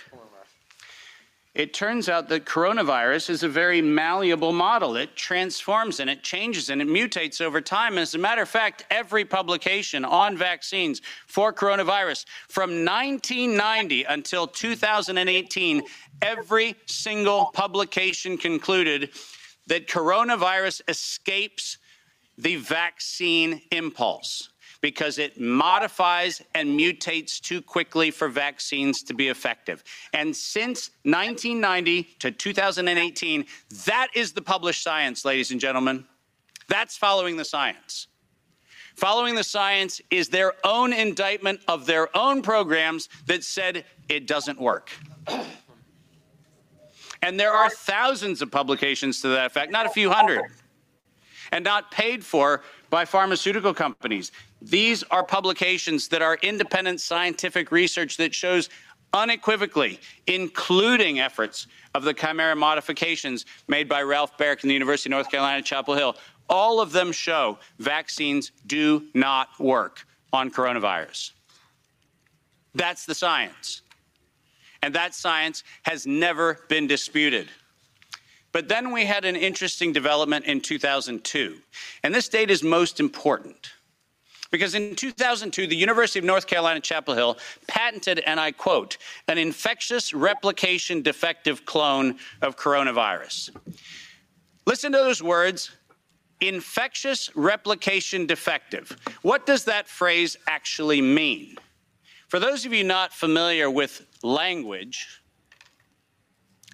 It 1.54 1.74
turns 1.74 2.08
out 2.08 2.30
that 2.30 2.46
coronavirus 2.46 3.30
is 3.30 3.44
a 3.44 3.50
very 3.50 3.82
malleable 3.82 4.54
model. 4.54 4.96
It 4.96 5.18
transforms 5.18 6.00
and 6.00 6.10
it 6.10 6.24
changes 6.24 6.70
and 6.70 6.82
it 6.82 6.88
mutates 6.88 7.42
over 7.42 7.60
time. 7.60 7.98
As 7.98 8.16
a 8.16 8.18
matter 8.18 8.42
of 8.42 8.48
fact, 8.48 8.86
every 8.90 9.26
publication 9.26 10.06
on 10.06 10.38
vaccines 10.38 11.02
for 11.28 11.52
coronavirus 11.52 12.24
from 12.48 12.86
1990 12.86 14.06
until 14.06 14.48
2018, 14.48 15.82
every 16.22 16.76
single 16.86 17.52
publication 17.54 18.38
concluded 18.38 19.10
that 19.68 19.90
coronavirus 19.90 20.82
escapes 20.88 21.80
the 22.38 22.56
vaccine 22.56 23.62
impulse 23.72 24.51
because 24.82 25.20
it 25.20 25.40
modifies 25.40 26.42
and 26.56 26.78
mutates 26.78 27.40
too 27.40 27.62
quickly 27.62 28.12
for 28.12 28.28
vaccines 28.28 29.04
to 29.04 29.14
be 29.14 29.30
effective. 29.30 29.84
And 30.14 30.36
since 30.36 30.90
1990 31.04 32.04
to 32.20 32.32
2018, 32.32 33.46
that 33.86 34.08
is 34.16 34.34
the 34.34 34.42
published 34.42 34.84
science, 34.84 35.24
ladies 35.24 35.52
and 35.52 35.60
gentlemen. 35.60 36.06
That's 36.68 36.98
following 36.98 37.38
the 37.38 37.46
science. 37.46 38.08
Following 38.96 39.36
the 39.36 39.44
science 39.44 40.02
is 40.10 40.30
their 40.30 40.54
own 40.64 40.94
indictment 40.94 41.62
of 41.68 41.86
their 41.86 42.16
own 42.18 42.42
programs 42.42 43.08
that 43.28 43.44
said 43.44 43.86
it 44.10 44.28
doesn't 44.28 44.60
work. 44.60 44.92
And 47.22 47.40
there 47.40 47.54
are 47.54 47.70
thousands 47.70 48.42
of 48.42 48.52
publications 48.52 49.22
to 49.22 49.30
that 49.30 49.46
effect, 49.46 49.72
not 49.72 49.86
a 49.86 49.90
few 49.90 50.10
hundred, 50.10 50.42
and 51.52 51.64
not 51.64 51.92
paid 51.92 52.24
for 52.24 52.64
by 52.92 53.06
pharmaceutical 53.06 53.74
companies. 53.74 54.32
These 54.62 55.02
are 55.04 55.24
publications 55.24 56.10
that 56.10 56.22
are 56.22 56.38
independent 56.44 57.02
scientific 57.02 57.72
research 57.72 58.18
that 58.18 58.36
shows 58.36 58.70
unequivocally, 59.14 60.00
including 60.28 61.20
efforts 61.20 61.68
of 61.96 62.04
the 62.04 62.14
chimera 62.14 62.56
modifications 62.56 63.46
made 63.68 63.90
by 63.90 64.04
Ralph 64.04 64.38
Baric 64.38 64.64
in 64.64 64.68
the 64.68 64.74
University 64.74 65.10
of 65.10 65.12
North 65.12 65.32
Carolina, 65.32 65.62
Chapel 65.64 65.96
Hill. 65.96 66.16
All 66.50 66.80
of 66.80 66.92
them 66.92 67.12
show 67.12 67.58
vaccines 67.80 68.52
do 68.68 69.08
not 69.14 69.48
work 69.60 70.06
on 70.34 70.52
coronavirus. 70.52 71.32
That's 72.76 73.06
the 73.06 73.16
science. 73.16 73.82
And 74.84 74.94
that 74.96 75.14
science 75.14 75.64
has 75.84 76.06
never 76.06 76.60
been 76.68 76.88
disputed. 76.88 77.50
But 78.52 78.68
then 78.68 78.92
we 78.92 79.06
had 79.06 79.26
an 79.26 79.36
interesting 79.36 79.94
development 79.94 80.46
in 80.46 80.62
2002. 80.62 81.58
And 82.04 82.14
this 82.14 82.28
date 82.28 82.52
is 82.52 82.64
most 82.64 83.00
important 83.00 83.72
because 84.52 84.76
in 84.76 84.96
2002, 84.96 85.66
the 85.66 85.76
University 85.76 86.20
of 86.20 86.26
North 86.26 86.46
Carolina, 86.46 86.82
Chapel 86.82 87.16
Hill 87.16 87.38
patented, 87.68 88.20
and 88.20 88.40
I 88.40 88.52
quote, 88.52 88.98
an 89.30 89.38
infectious 89.38 90.14
replication 90.14 91.02
defective 91.02 91.66
clone 91.66 92.18
of 92.42 92.58
coronavirus. 92.58 93.52
Listen 94.66 94.92
to 94.92 94.98
those 94.98 95.24
words 95.24 95.72
infectious 96.42 97.30
replication 97.36 98.26
defective. 98.26 98.98
What 99.22 99.46
does 99.46 99.66
that 99.66 99.88
phrase 99.88 100.36
actually 100.48 101.00
mean? 101.00 101.56
For 102.28 102.40
those 102.40 102.66
of 102.66 102.74
you 102.74 102.84
not 102.84 103.14
familiar 103.14 103.70
with 103.70 104.06
language, 104.24 105.22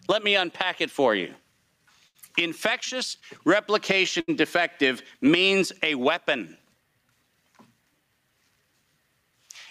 let 0.07 0.23
me 0.23 0.35
unpack 0.35 0.79
it 0.79 0.89
for 0.89 1.15
you. 1.15 1.33
Infectious 2.37 3.17
replication 3.45 4.23
defective 4.35 5.01
means 5.21 5.73
a 5.83 5.95
weapon. 5.95 6.57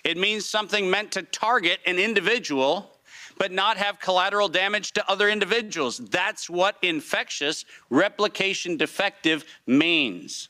It 0.04 0.16
means 0.16 0.46
something 0.48 0.88
meant 0.90 1.12
to 1.12 1.22
target 1.22 1.80
an 1.86 1.98
individual 1.98 2.92
but 3.38 3.52
not 3.52 3.76
have 3.76 4.00
collateral 4.00 4.48
damage 4.48 4.92
to 4.92 5.10
other 5.10 5.28
individuals. 5.28 5.98
That's 5.98 6.48
what 6.48 6.76
infectious 6.82 7.64
replication 7.90 8.76
defective 8.76 9.44
means. 9.66 10.48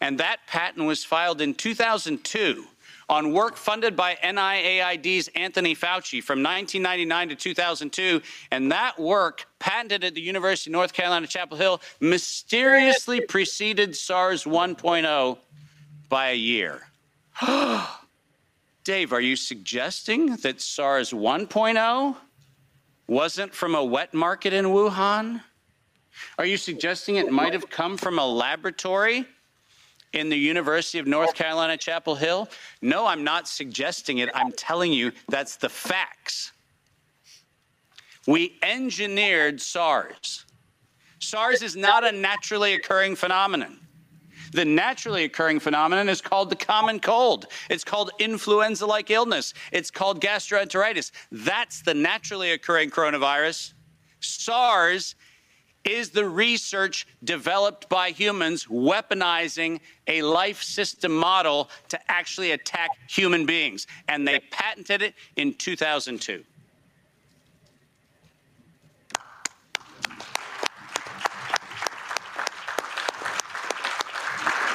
And 0.00 0.18
that 0.18 0.38
patent 0.46 0.86
was 0.86 1.04
filed 1.04 1.40
in 1.40 1.54
2002 1.54 2.64
on 3.10 3.32
work 3.32 3.56
funded 3.56 3.96
by 3.96 4.14
NIAID's 4.22 5.28
Anthony 5.34 5.74
Fauci 5.74 6.22
from 6.22 6.44
1999 6.44 7.30
to 7.30 7.34
2002. 7.34 8.22
And 8.52 8.70
that 8.70 8.98
work, 8.98 9.46
patented 9.58 10.04
at 10.04 10.14
the 10.14 10.20
University 10.20 10.70
of 10.70 10.72
North 10.72 10.92
Carolina, 10.92 11.26
Chapel 11.26 11.58
Hill, 11.58 11.82
mysteriously 11.98 13.20
preceded 13.20 13.96
SARS 13.96 14.44
1.0 14.44 15.38
by 16.08 16.30
a 16.30 16.36
year. 16.36 16.86
Dave, 18.84 19.12
are 19.12 19.20
you 19.20 19.34
suggesting 19.34 20.36
that 20.36 20.60
SARS 20.60 21.10
1.0 21.10 22.16
wasn't 23.08 23.52
from 23.52 23.74
a 23.74 23.84
wet 23.84 24.14
market 24.14 24.52
in 24.52 24.66
Wuhan? 24.66 25.42
Are 26.38 26.46
you 26.46 26.56
suggesting 26.56 27.16
it 27.16 27.32
might 27.32 27.54
have 27.54 27.68
come 27.68 27.96
from 27.96 28.20
a 28.20 28.26
laboratory 28.26 29.26
in 30.12 30.28
the 30.28 30.36
University 30.36 30.98
of 30.98 31.06
North 31.06 31.34
Carolina, 31.34 31.76
Chapel 31.76 32.14
Hill? 32.14 32.48
No, 32.82 33.06
I'm 33.06 33.24
not 33.24 33.48
suggesting 33.48 34.18
it. 34.18 34.28
I'm 34.34 34.52
telling 34.52 34.92
you 34.92 35.12
that's 35.28 35.56
the 35.56 35.68
facts. 35.68 36.52
We 38.26 38.58
engineered 38.62 39.60
SARS. 39.60 40.44
SARS 41.18 41.62
is 41.62 41.76
not 41.76 42.04
a 42.04 42.12
naturally 42.12 42.74
occurring 42.74 43.16
phenomenon. 43.16 43.80
The 44.52 44.64
naturally 44.64 45.24
occurring 45.24 45.60
phenomenon 45.60 46.08
is 46.08 46.20
called 46.20 46.50
the 46.50 46.56
common 46.56 46.98
cold. 46.98 47.46
It's 47.68 47.84
called 47.84 48.10
influenza 48.18 48.84
like 48.84 49.10
illness. 49.10 49.54
It's 49.70 49.90
called 49.90 50.20
gastroenteritis. 50.20 51.12
That's 51.30 51.82
the 51.82 51.94
naturally 51.94 52.50
occurring 52.52 52.90
coronavirus. 52.90 53.74
SARS 54.18 55.14
is 55.84 56.10
the 56.10 56.28
research 56.28 57.06
developed 57.24 57.88
by 57.88 58.10
humans 58.10 58.66
weaponizing 58.66 59.80
a 60.06 60.22
life 60.22 60.62
system 60.62 61.12
model 61.12 61.70
to 61.88 61.98
actually 62.10 62.52
attack 62.52 62.90
human 63.08 63.46
beings. 63.46 63.86
And 64.08 64.26
they 64.26 64.40
patented 64.50 65.02
it 65.02 65.14
in 65.36 65.54
2002. 65.54 66.44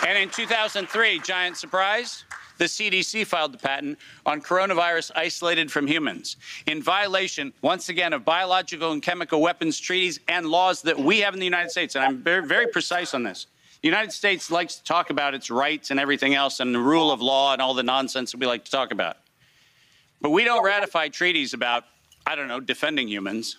And 0.07 0.19
in 0.19 0.29
2003, 0.29 1.19
giant 1.19 1.57
surprise, 1.57 2.25
the 2.57 2.65
CDC 2.65 3.25
filed 3.25 3.53
the 3.53 3.57
patent 3.57 3.99
on 4.25 4.41
coronavirus 4.41 5.11
isolated 5.15 5.71
from 5.71 5.87
humans 5.87 6.37
in 6.67 6.81
violation, 6.81 7.53
once 7.61 7.89
again, 7.89 8.13
of 8.13 8.23
biological 8.23 8.91
and 8.91 9.01
chemical 9.01 9.41
weapons 9.41 9.79
treaties 9.79 10.19
and 10.27 10.47
laws 10.47 10.81
that 10.81 10.97
we 10.97 11.19
have 11.19 11.33
in 11.33 11.39
the 11.39 11.45
United 11.45 11.69
States. 11.69 11.95
And 11.95 12.03
I'm 12.03 12.21
very, 12.21 12.45
very 12.45 12.67
precise 12.67 13.13
on 13.13 13.23
this. 13.23 13.47
The 13.81 13.87
United 13.87 14.11
States 14.11 14.49
likes 14.49 14.77
to 14.77 14.83
talk 14.83 15.09
about 15.09 15.33
its 15.33 15.51
rights 15.51 15.91
and 15.91 15.99
everything 15.99 16.33
else 16.33 16.59
and 16.59 16.73
the 16.73 16.79
rule 16.79 17.11
of 17.11 17.21
law 17.21 17.53
and 17.53 17.61
all 17.61 17.73
the 17.73 17.83
nonsense 17.83 18.31
that 18.31 18.39
we 18.39 18.47
like 18.47 18.65
to 18.65 18.71
talk 18.71 18.91
about. 18.91 19.17
But 20.21 20.31
we 20.31 20.43
don't 20.43 20.63
ratify 20.63 21.09
treaties 21.09 21.53
about, 21.53 21.83
I 22.25 22.35
don't 22.35 22.47
know, 22.47 22.59
defending 22.59 23.07
humans. 23.07 23.57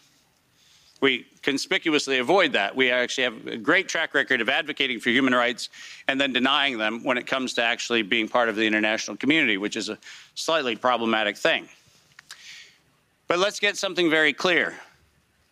We 1.07 1.25
conspicuously 1.43 2.19
avoid 2.19 2.55
that. 2.55 2.75
We 2.75 2.91
actually 2.91 3.23
have 3.23 3.47
a 3.47 3.57
great 3.57 3.87
track 3.87 4.13
record 4.13 4.41
of 4.41 4.49
advocating 4.49 4.99
for 4.99 5.11
human 5.11 5.33
rights 5.33 5.69
and 6.09 6.21
then 6.21 6.33
denying 6.33 6.79
them 6.79 7.05
when 7.05 7.17
it 7.17 7.29
comes 7.29 7.55
to 7.55 7.63
actually 7.63 8.03
being 8.03 8.29
part 8.29 8.49
of 8.49 8.57
the 8.57 8.67
international 8.67 9.17
community, 9.17 9.57
which 9.57 9.77
is 9.77 9.89
a 9.89 9.99
slightly 10.35 10.75
problematic 10.75 11.37
thing. 11.37 11.69
But 13.29 13.39
let's 13.39 13.61
get 13.61 13.77
something 13.77 14.11
very 14.11 14.33
clear. 14.33 14.75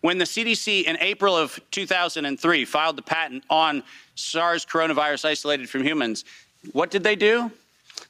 When 0.00 0.18
the 0.18 0.24
CDC 0.24 0.86
in 0.86 0.96
April 0.98 1.36
of 1.36 1.60
2003 1.70 2.64
filed 2.64 2.96
the 2.96 3.02
patent 3.02 3.44
on 3.48 3.84
SARS 4.16 4.66
coronavirus 4.66 5.24
isolated 5.24 5.70
from 5.70 5.84
humans, 5.84 6.24
what 6.72 6.90
did 6.90 7.04
they 7.04 7.14
do? 7.14 7.48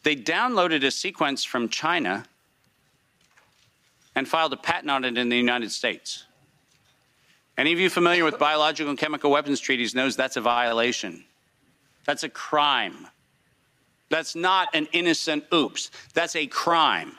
They 0.03 0.17
downloaded 0.17 0.83
a 0.83 0.91
sequence 0.91 1.45
from 1.45 1.69
China 1.69 2.25
and 4.17 4.27
filed 4.27 4.55
a 4.55 4.57
patent 4.57 4.91
on 4.91 5.05
it 5.05 5.19
in 5.19 5.29
the 5.29 5.37
United 5.37 5.71
States. 5.71 6.25
Any 7.57 7.73
of 7.73 7.79
you 7.79 7.89
familiar 7.89 8.25
with 8.25 8.39
biological 8.39 8.91
and 8.91 8.99
chemical 8.99 9.31
weapons 9.31 9.61
treaties 9.61 9.95
knows 9.95 10.17
that's 10.17 10.37
a 10.37 10.41
violation. 10.41 11.25
That's 12.05 12.25
a 12.25 12.29
crime. 12.29 13.07
That's 14.11 14.35
not 14.35 14.69
an 14.75 14.89
innocent 14.93 15.45
oops. 15.53 15.91
That's 16.15 16.37
a 16.37 16.47
crime. 16.47 17.13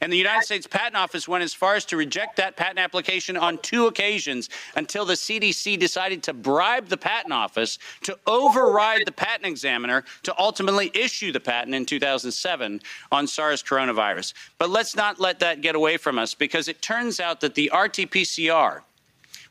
And 0.00 0.12
the 0.12 0.16
United 0.16 0.44
States 0.44 0.66
Patent 0.66 0.96
Office 0.96 1.28
went 1.28 1.44
as 1.44 1.52
far 1.52 1.74
as 1.74 1.84
to 1.86 1.96
reject 1.96 2.36
that 2.36 2.56
patent 2.56 2.78
application 2.78 3.36
on 3.36 3.58
two 3.58 3.86
occasions 3.86 4.48
until 4.76 5.04
the 5.04 5.14
CDC 5.14 5.78
decided 5.78 6.22
to 6.22 6.32
bribe 6.32 6.88
the 6.88 6.96
Patent 6.96 7.32
Office 7.32 7.78
to 8.02 8.18
override 8.26 9.02
the 9.04 9.12
patent 9.12 9.46
examiner 9.46 10.04
to 10.22 10.34
ultimately 10.38 10.90
issue 10.94 11.32
the 11.32 11.40
patent 11.40 11.74
in 11.74 11.84
2007 11.84 12.80
on 13.12 13.26
SARS 13.26 13.62
coronavirus. 13.62 14.32
But 14.58 14.70
let's 14.70 14.96
not 14.96 15.20
let 15.20 15.38
that 15.40 15.60
get 15.60 15.74
away 15.74 15.96
from 15.96 16.18
us 16.18 16.34
because 16.34 16.68
it 16.68 16.80
turns 16.80 17.20
out 17.20 17.40
that 17.40 17.54
the 17.54 17.70
RT 17.74 18.10
PCR, 18.10 18.80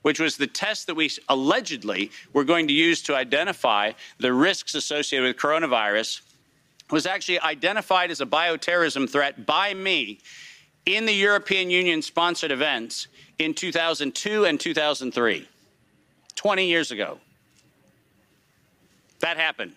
which 0.01 0.19
was 0.19 0.37
the 0.37 0.47
test 0.47 0.87
that 0.87 0.95
we 0.95 1.09
allegedly 1.27 2.11
were 2.33 2.43
going 2.43 2.67
to 2.67 2.73
use 2.73 3.01
to 3.03 3.15
identify 3.15 3.91
the 4.19 4.33
risks 4.33 4.75
associated 4.75 5.27
with 5.27 5.37
coronavirus, 5.37 6.21
was 6.91 7.05
actually 7.05 7.39
identified 7.41 8.09
as 8.09 8.21
a 8.21 8.25
bioterrorism 8.25 9.09
threat 9.09 9.45
by 9.45 9.73
me 9.73 10.19
in 10.85 11.05
the 11.05 11.13
European 11.13 11.69
Union 11.69 12.01
sponsored 12.01 12.51
events 12.51 13.07
in 13.37 13.53
2002 13.53 14.45
and 14.45 14.59
2003, 14.59 15.47
20 16.35 16.65
years 16.65 16.91
ago. 16.91 17.19
That 19.19 19.37
happened 19.37 19.73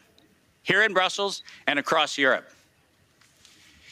here 0.62 0.82
in 0.82 0.94
Brussels 0.94 1.42
and 1.66 1.78
across 1.78 2.16
Europe. 2.16 2.48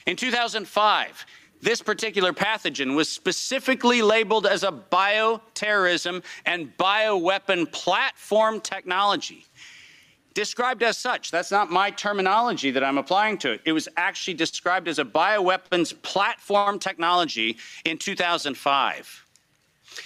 In 0.06 0.16
2005, 0.16 1.26
this 1.62 1.82
particular 1.82 2.32
pathogen 2.32 2.96
was 2.96 3.08
specifically 3.08 4.02
labeled 4.02 4.46
as 4.46 4.62
a 4.62 4.72
bioterrorism 4.72 6.22
and 6.46 6.76
bioweapon 6.78 7.70
platform 7.70 8.60
technology. 8.60 9.46
Described 10.32 10.82
as 10.82 10.96
such, 10.96 11.30
that's 11.30 11.50
not 11.50 11.70
my 11.70 11.90
terminology 11.90 12.70
that 12.70 12.84
I'm 12.84 12.98
applying 12.98 13.36
to 13.38 13.52
it. 13.52 13.62
It 13.64 13.72
was 13.72 13.88
actually 13.96 14.34
described 14.34 14.86
as 14.86 14.98
a 14.98 15.04
bioweapons 15.04 16.00
platform 16.02 16.78
technology 16.78 17.58
in 17.84 17.98
2005. 17.98 19.26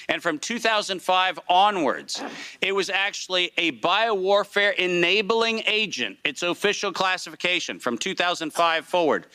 And 0.08 0.23
from 0.23 0.38
2005 0.38 1.38
onwards, 1.49 2.23
it 2.62 2.75
was 2.75 2.88
actually 2.88 3.52
a 3.58 3.73
biowarfare 3.73 4.75
enabling 4.76 5.62
agent, 5.66 6.16
its 6.25 6.42
official 6.42 6.90
classification 6.90 7.78
from 7.78 7.99
2005 7.99 8.87
forward. 8.87 9.26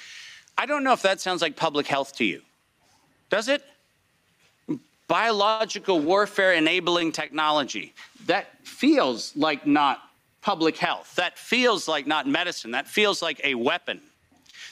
I 0.60 0.66
don't 0.66 0.84
know 0.84 0.92
if 0.92 1.02
that 1.04 1.22
sounds 1.22 1.42
like 1.42 1.56
public 1.56 1.88
health 1.88 2.18
to 2.18 2.26
you. 2.26 2.42
Does 3.30 3.48
it? 3.48 3.64
Biological 5.08 6.02
warfare 6.02 6.54
enabling 6.54 7.14
technology. 7.14 7.94
That 8.26 8.48
feels 8.68 9.34
like 9.38 9.66
not 9.66 10.02
public 10.42 10.76
health. 10.76 11.16
That 11.16 11.40
feels 11.40 11.88
like 11.88 12.08
not 12.08 12.28
medicine. 12.28 12.72
That 12.72 12.90
feels 12.90 13.22
like 13.22 13.40
a 13.42 13.56
weapon 13.56 14.02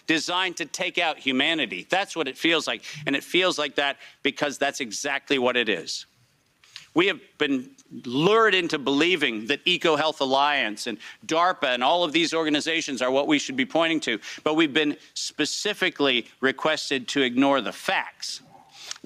designed 0.07 0.57
to 0.57 0.65
take 0.65 0.97
out 0.97 1.19
humanity. 1.19 1.87
That's 1.89 2.17
what 2.17 2.27
it 2.27 2.37
feels 2.37 2.67
like. 2.67 2.83
And 3.05 3.15
it 3.15 3.23
feels 3.23 3.57
like 3.57 3.75
that 3.75 3.95
because 4.23 4.57
that's 4.57 4.81
exactly 4.81 5.39
what 5.39 5.55
it 5.55 5.69
is. 5.69 6.05
We 6.95 7.07
have 7.07 7.21
been 7.37 7.69
lured 8.05 8.53
into 8.53 8.77
believing 8.77 9.47
that 9.47 9.63
EcoHealth 9.65 10.19
Alliance 10.19 10.87
and 10.87 10.97
DARPA 11.25 11.73
and 11.73 11.83
all 11.83 12.03
of 12.03 12.11
these 12.11 12.33
organizations 12.33 13.01
are 13.01 13.11
what 13.11 13.27
we 13.27 13.39
should 13.39 13.55
be 13.55 13.65
pointing 13.65 13.99
to, 14.01 14.19
but 14.43 14.55
we've 14.55 14.73
been 14.73 14.97
specifically 15.13 16.27
requested 16.41 17.07
to 17.09 17.21
ignore 17.21 17.61
the 17.61 17.71
facts 17.71 18.41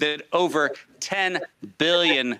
that 0.02 0.22
over 0.32 0.72
$10 0.98 1.40
billion 1.78 2.36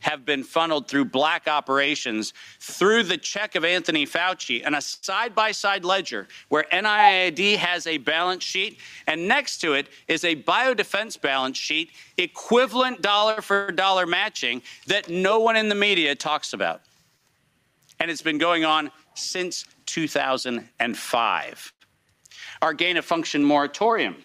have 0.00 0.26
been 0.26 0.44
funneled 0.44 0.86
through 0.86 1.06
black 1.06 1.48
operations 1.48 2.34
through 2.60 3.02
the 3.04 3.16
check 3.16 3.54
of 3.54 3.64
Anthony 3.64 4.04
Fauci 4.04 4.60
and 4.62 4.74
a 4.74 4.82
side 4.82 5.34
by 5.34 5.50
side 5.50 5.82
ledger 5.82 6.28
where 6.50 6.64
NIAID 6.70 7.56
has 7.56 7.86
a 7.86 7.96
balance 7.96 8.44
sheet 8.44 8.80
and 9.06 9.26
next 9.26 9.62
to 9.62 9.72
it 9.72 9.88
is 10.08 10.24
a 10.24 10.36
biodefense 10.36 11.18
balance 11.18 11.56
sheet 11.56 11.90
equivalent 12.18 13.00
dollar 13.00 13.40
for 13.40 13.72
dollar 13.72 14.04
matching 14.04 14.60
that 14.88 15.08
no 15.08 15.40
one 15.40 15.56
in 15.56 15.70
the 15.70 15.74
media 15.74 16.14
talks 16.14 16.52
about. 16.52 16.82
And 17.98 18.10
it's 18.10 18.20
been 18.20 18.36
going 18.36 18.66
on 18.66 18.90
since 19.14 19.64
2005. 19.86 21.72
Our 22.60 22.74
gain 22.74 22.98
of 22.98 23.06
function 23.06 23.42
moratorium, 23.42 24.16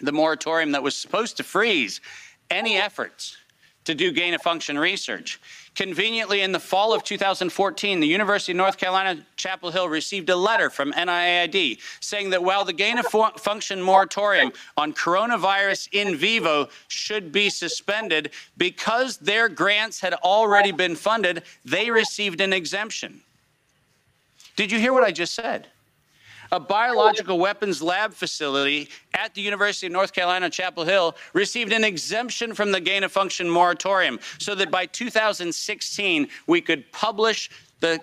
the 0.00 0.12
moratorium 0.12 0.72
that 0.72 0.82
was 0.82 0.96
supposed 0.96 1.36
to 1.38 1.42
freeze 1.42 2.00
any 2.50 2.76
efforts 2.76 3.36
to 3.84 3.94
do 3.94 4.12
gain 4.12 4.34
of 4.34 4.42
function 4.42 4.78
research. 4.78 5.40
Conveniently, 5.74 6.40
in 6.40 6.52
the 6.52 6.60
fall 6.60 6.94
of 6.94 7.04
2014, 7.04 8.00
the 8.00 8.06
University 8.06 8.52
of 8.52 8.56
North 8.56 8.78
Carolina, 8.78 9.24
Chapel 9.36 9.70
Hill 9.70 9.88
received 9.88 10.30
a 10.30 10.36
letter 10.36 10.70
from 10.70 10.92
NIAID 10.92 11.78
saying 12.00 12.30
that 12.30 12.42
while 12.42 12.64
the 12.64 12.72
gain 12.72 12.98
of 12.98 13.06
function 13.06 13.80
moratorium 13.80 14.52
on 14.76 14.92
coronavirus 14.92 15.88
in 15.92 16.16
vivo 16.16 16.68
should 16.88 17.30
be 17.30 17.50
suspended, 17.50 18.30
because 18.56 19.18
their 19.18 19.48
grants 19.48 20.00
had 20.00 20.14
already 20.14 20.72
been 20.72 20.96
funded, 20.96 21.42
they 21.64 21.90
received 21.90 22.40
an 22.40 22.52
exemption. 22.52 23.20
Did 24.56 24.72
you 24.72 24.78
hear 24.78 24.94
what 24.94 25.04
I 25.04 25.12
just 25.12 25.34
said? 25.34 25.68
A 26.52 26.60
biological 26.60 27.38
weapons 27.38 27.82
lab 27.82 28.12
facility 28.12 28.88
at 29.14 29.34
the 29.34 29.40
University 29.40 29.86
of 29.86 29.92
North 29.92 30.12
Carolina, 30.12 30.50
Chapel 30.50 30.84
Hill, 30.84 31.16
received 31.32 31.72
an 31.72 31.84
exemption 31.84 32.54
from 32.54 32.72
the 32.72 32.80
gain 32.80 33.04
of 33.04 33.12
function 33.12 33.48
moratorium 33.48 34.18
so 34.38 34.54
that 34.54 34.70
by 34.70 34.86
2016 34.86 36.28
we 36.46 36.60
could 36.60 36.90
publish 36.92 37.50
the, 37.80 38.00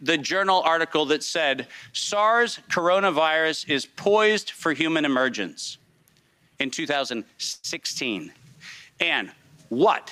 the 0.00 0.16
journal 0.16 0.62
article 0.62 1.04
that 1.06 1.22
said 1.22 1.66
SARS 1.92 2.58
coronavirus 2.70 3.68
is 3.68 3.84
poised 3.84 4.52
for 4.52 4.72
human 4.72 5.04
emergence 5.04 5.78
in 6.58 6.70
2016. 6.70 8.32
And 9.00 9.30
what, 9.68 10.10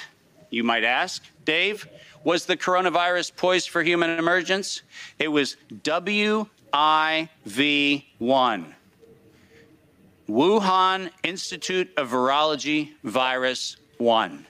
you 0.51 0.65
might 0.65 0.85
ask, 0.85 1.23
Dave, 1.45 1.89
was 2.25 2.47
the 2.47 2.57
coronavirus 2.57 3.35
poised 3.37 3.71
for 3.71 3.83
human 3.83 4.11
emergence? 4.19 4.83
It 5.19 5.29
was 5.29 5.57
W 5.85 6.47
IV1. 6.73 8.75
Wuhan 10.29 11.11
Institute 11.25 11.91
of 11.97 12.11
Virology 12.11 12.91
Virus 13.03 13.79
1. 13.97 14.47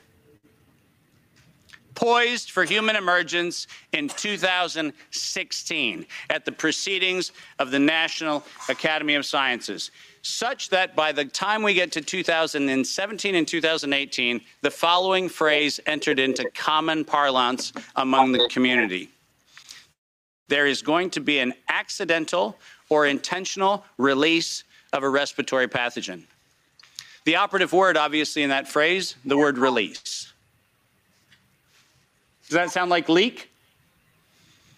Poised 1.94 2.50
for 2.50 2.64
human 2.64 2.96
emergence 2.96 3.66
in 3.92 4.08
2016 4.08 6.06
at 6.30 6.44
the 6.44 6.52
proceedings 6.52 7.32
of 7.58 7.70
the 7.70 7.78
National 7.78 8.44
Academy 8.68 9.14
of 9.14 9.24
Sciences, 9.24 9.90
such 10.22 10.70
that 10.70 10.96
by 10.96 11.12
the 11.12 11.24
time 11.24 11.62
we 11.62 11.74
get 11.74 11.92
to 11.92 12.00
2017 12.00 13.34
and 13.34 13.48
2018, 13.48 14.40
the 14.62 14.70
following 14.70 15.28
phrase 15.28 15.80
entered 15.86 16.18
into 16.18 16.48
common 16.50 17.04
parlance 17.04 17.72
among 17.96 18.32
the 18.32 18.48
community 18.48 19.10
there 20.48 20.66
is 20.66 20.82
going 20.82 21.10
to 21.10 21.20
be 21.20 21.38
an 21.38 21.54
accidental 21.68 22.56
or 22.88 23.06
intentional 23.06 23.84
release 23.98 24.64
of 24.92 25.02
a 25.02 25.08
respiratory 25.08 25.68
pathogen. 25.68 26.22
The 27.24 27.36
operative 27.36 27.72
word, 27.72 27.96
obviously, 27.96 28.42
in 28.42 28.48
that 28.50 28.66
phrase, 28.66 29.14
the 29.24 29.36
word 29.36 29.58
release. 29.58 30.32
Does 32.48 32.54
that 32.54 32.70
sound 32.70 32.90
like 32.90 33.10
leak? 33.10 33.50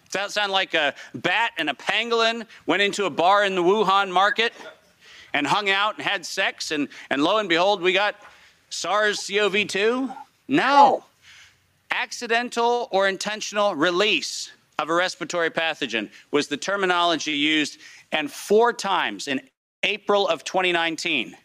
Does 0.09 0.21
that 0.21 0.31
sound 0.31 0.51
like 0.51 0.73
a 0.73 0.93
bat 1.15 1.51
and 1.57 1.69
a 1.69 1.73
pangolin 1.73 2.45
went 2.65 2.81
into 2.81 3.05
a 3.05 3.09
bar 3.09 3.45
in 3.45 3.55
the 3.55 3.63
Wuhan 3.63 4.11
market 4.11 4.51
and 5.33 5.47
hung 5.47 5.69
out 5.69 5.95
and 5.97 6.05
had 6.05 6.25
sex, 6.25 6.71
and, 6.71 6.89
and 7.09 7.23
lo 7.23 7.37
and 7.37 7.47
behold, 7.47 7.81
we 7.81 7.93
got 7.93 8.15
SARS 8.69 9.25
CoV 9.25 9.65
2? 9.67 10.11
No. 10.49 11.05
Accidental 11.89 12.89
or 12.91 13.07
intentional 13.07 13.73
release 13.73 14.51
of 14.81 14.89
a 14.89 14.93
respiratory 14.93 15.51
pathogen 15.51 16.09
was 16.31 16.47
the 16.47 16.57
terminology 16.57 17.33
used, 17.33 17.79
and 18.11 18.31
four 18.31 18.73
times 18.73 19.27
in 19.27 19.39
April 19.83 20.27
of 20.27 20.43
2019, 20.43 21.35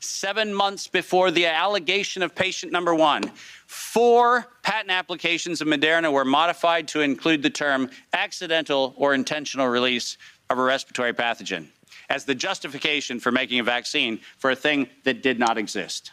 seven 0.00 0.52
months 0.52 0.86
before 0.86 1.30
the 1.30 1.46
allegation 1.46 2.22
of 2.22 2.34
patient 2.34 2.72
number 2.72 2.94
one, 2.94 3.22
four 3.66 4.46
patent 4.62 4.90
applications 4.90 5.60
of 5.60 5.68
Moderna 5.68 6.10
were 6.10 6.24
modified 6.24 6.88
to 6.88 7.00
include 7.00 7.42
the 7.42 7.50
term 7.50 7.90
accidental 8.12 8.94
or 8.96 9.14
intentional 9.14 9.68
release 9.68 10.16
of 10.50 10.58
a 10.58 10.62
respiratory 10.62 11.12
pathogen 11.12 11.66
as 12.10 12.24
the 12.24 12.34
justification 12.34 13.18
for 13.20 13.32
making 13.32 13.60
a 13.60 13.64
vaccine 13.64 14.20
for 14.36 14.50
a 14.50 14.56
thing 14.56 14.88
that 15.04 15.22
did 15.22 15.38
not 15.38 15.56
exist. 15.58 16.12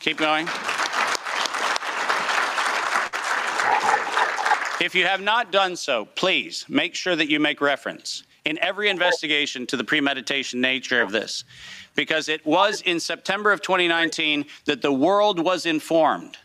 Keep 0.00 0.16
going. 0.16 0.48
If 4.80 4.94
you 4.94 5.06
have 5.06 5.20
not 5.20 5.52
done 5.52 5.76
so, 5.76 6.06
please 6.06 6.64
make 6.68 6.94
sure 6.94 7.14
that 7.14 7.28
you 7.28 7.38
make 7.38 7.60
reference 7.60 8.24
in 8.44 8.58
every 8.58 8.88
investigation 8.88 9.66
to 9.68 9.76
the 9.76 9.84
premeditation 9.84 10.60
nature 10.60 11.00
of 11.00 11.12
this, 11.12 11.44
because 11.94 12.28
it 12.28 12.44
was 12.44 12.80
in 12.82 12.98
September 12.98 13.52
of 13.52 13.62
2019 13.62 14.44
that 14.64 14.82
the 14.82 14.92
world 14.92 15.38
was 15.38 15.66
informed 15.66 16.36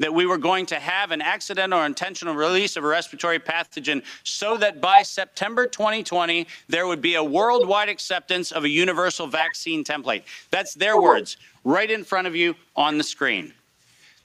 that 0.00 0.14
we 0.14 0.24
were 0.24 0.38
going 0.38 0.64
to 0.64 0.80
have 0.80 1.10
an 1.10 1.20
accidental 1.20 1.78
or 1.78 1.84
intentional 1.84 2.34
release 2.34 2.76
of 2.76 2.84
a 2.84 2.86
respiratory 2.86 3.38
pathogen 3.38 4.02
so 4.24 4.56
that 4.56 4.80
by 4.80 5.02
September 5.02 5.66
2020, 5.66 6.46
there 6.68 6.86
would 6.86 7.02
be 7.02 7.16
a 7.16 7.22
worldwide 7.22 7.90
acceptance 7.90 8.50
of 8.50 8.64
a 8.64 8.68
universal 8.68 9.26
vaccine 9.26 9.84
template. 9.84 10.22
That's 10.50 10.72
their 10.72 10.98
words 11.00 11.36
right 11.64 11.90
in 11.90 12.02
front 12.02 12.26
of 12.26 12.34
you 12.34 12.56
on 12.76 12.96
the 12.96 13.04
screen. 13.04 13.52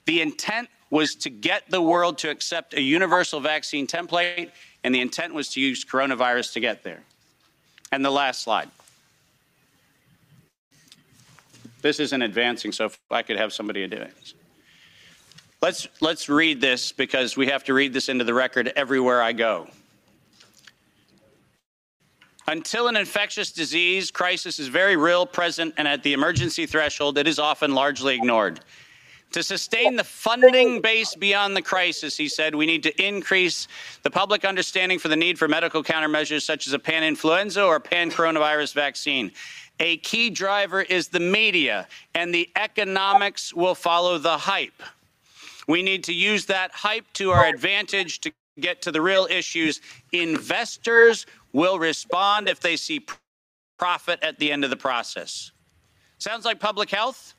The 0.06 0.22
intent 0.22 0.68
was 0.90 1.14
to 1.16 1.30
get 1.30 1.68
the 1.70 1.82
world 1.82 2.18
to 2.18 2.30
accept 2.30 2.74
a 2.74 2.80
universal 2.80 3.40
vaccine 3.40 3.86
template, 3.86 4.50
and 4.84 4.94
the 4.94 5.00
intent 5.00 5.34
was 5.34 5.48
to 5.54 5.60
use 5.60 5.84
coronavirus 5.84 6.52
to 6.52 6.60
get 6.60 6.82
there. 6.84 7.02
And 7.92 8.04
the 8.04 8.10
last 8.10 8.42
slide. 8.42 8.70
This 11.82 12.00
isn't 12.00 12.22
advancing, 12.22 12.72
so 12.72 12.86
if 12.86 12.98
I 13.10 13.22
could 13.22 13.36
have 13.36 13.52
somebody 13.52 13.82
it. 13.82 14.34
Let's, 15.62 15.88
let's 16.00 16.28
read 16.28 16.60
this 16.60 16.92
because 16.92 17.36
we 17.36 17.46
have 17.48 17.64
to 17.64 17.74
read 17.74 17.92
this 17.92 18.08
into 18.08 18.24
the 18.24 18.34
record 18.34 18.72
everywhere 18.76 19.22
I 19.22 19.32
go. 19.32 19.68
Until 22.48 22.86
an 22.86 22.96
infectious 22.96 23.50
disease 23.50 24.10
crisis 24.12 24.60
is 24.60 24.68
very 24.68 24.96
real, 24.96 25.26
present, 25.26 25.74
and 25.76 25.88
at 25.88 26.04
the 26.04 26.12
emergency 26.12 26.66
threshold, 26.66 27.18
it 27.18 27.26
is 27.26 27.40
often 27.40 27.74
largely 27.74 28.14
ignored. 28.14 28.60
To 29.32 29.42
sustain 29.42 29.96
the 29.96 30.04
funding 30.04 30.80
base 30.80 31.14
beyond 31.14 31.56
the 31.56 31.62
crisis, 31.62 32.16
he 32.16 32.28
said, 32.28 32.54
we 32.54 32.64
need 32.64 32.82
to 32.84 33.04
increase 33.04 33.68
the 34.02 34.10
public 34.10 34.44
understanding 34.44 34.98
for 34.98 35.08
the 35.08 35.16
need 35.16 35.38
for 35.38 35.46
medical 35.46 35.82
countermeasures 35.82 36.42
such 36.42 36.66
as 36.66 36.72
a 36.72 36.78
pan 36.78 37.04
influenza 37.04 37.62
or 37.62 37.78
pan 37.78 38.10
coronavirus 38.10 38.72
vaccine. 38.72 39.30
A 39.78 39.98
key 39.98 40.30
driver 40.30 40.80
is 40.80 41.08
the 41.08 41.20
media, 41.20 41.86
and 42.14 42.34
the 42.34 42.48
economics 42.56 43.52
will 43.52 43.74
follow 43.74 44.16
the 44.16 44.38
hype. 44.38 44.82
We 45.68 45.82
need 45.82 46.04
to 46.04 46.14
use 46.14 46.46
that 46.46 46.70
hype 46.72 47.04
to 47.14 47.30
our 47.32 47.44
advantage 47.44 48.20
to 48.20 48.32
get 48.58 48.80
to 48.82 48.92
the 48.92 49.02
real 49.02 49.26
issues. 49.30 49.82
Investors 50.12 51.26
will 51.52 51.78
respond 51.78 52.48
if 52.48 52.60
they 52.60 52.76
see 52.76 53.04
profit 53.78 54.18
at 54.22 54.38
the 54.38 54.50
end 54.50 54.64
of 54.64 54.70
the 54.70 54.76
process. 54.76 55.52
Sounds 56.18 56.46
like 56.46 56.58
public 56.58 56.88
health? 56.90 57.34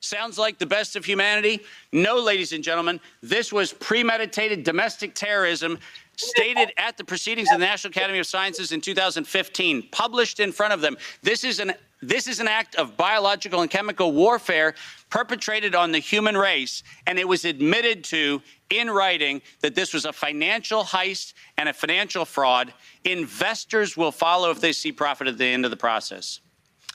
Sounds 0.00 0.38
like 0.38 0.58
the 0.58 0.66
best 0.66 0.94
of 0.94 1.04
humanity? 1.04 1.60
No, 1.92 2.18
ladies 2.18 2.52
and 2.52 2.62
gentlemen, 2.62 3.00
this 3.20 3.52
was 3.52 3.72
premeditated 3.72 4.62
domestic 4.62 5.14
terrorism 5.14 5.78
stated 6.16 6.72
at 6.76 6.96
the 6.96 7.04
proceedings 7.04 7.48
of 7.52 7.58
the 7.58 7.64
National 7.64 7.90
Academy 7.90 8.18
of 8.18 8.26
Sciences 8.26 8.72
in 8.72 8.80
2015, 8.80 9.88
published 9.90 10.40
in 10.40 10.52
front 10.52 10.72
of 10.72 10.80
them. 10.80 10.96
This 11.22 11.44
is 11.44 11.60
an 11.60 11.74
this 12.00 12.28
is 12.28 12.38
an 12.38 12.46
act 12.46 12.76
of 12.76 12.96
biological 12.96 13.60
and 13.60 13.68
chemical 13.68 14.12
warfare 14.12 14.76
perpetrated 15.10 15.74
on 15.74 15.90
the 15.90 15.98
human 15.98 16.36
race, 16.36 16.84
and 17.08 17.18
it 17.18 17.26
was 17.26 17.44
admitted 17.44 18.04
to 18.04 18.40
in 18.70 18.88
writing 18.88 19.42
that 19.62 19.74
this 19.74 19.92
was 19.92 20.04
a 20.04 20.12
financial 20.12 20.84
heist 20.84 21.32
and 21.56 21.68
a 21.68 21.72
financial 21.72 22.24
fraud. 22.24 22.72
Investors 23.02 23.96
will 23.96 24.12
follow 24.12 24.52
if 24.52 24.60
they 24.60 24.72
see 24.72 24.92
profit 24.92 25.26
at 25.26 25.38
the 25.38 25.44
end 25.44 25.64
of 25.64 25.72
the 25.72 25.76
process. 25.76 26.38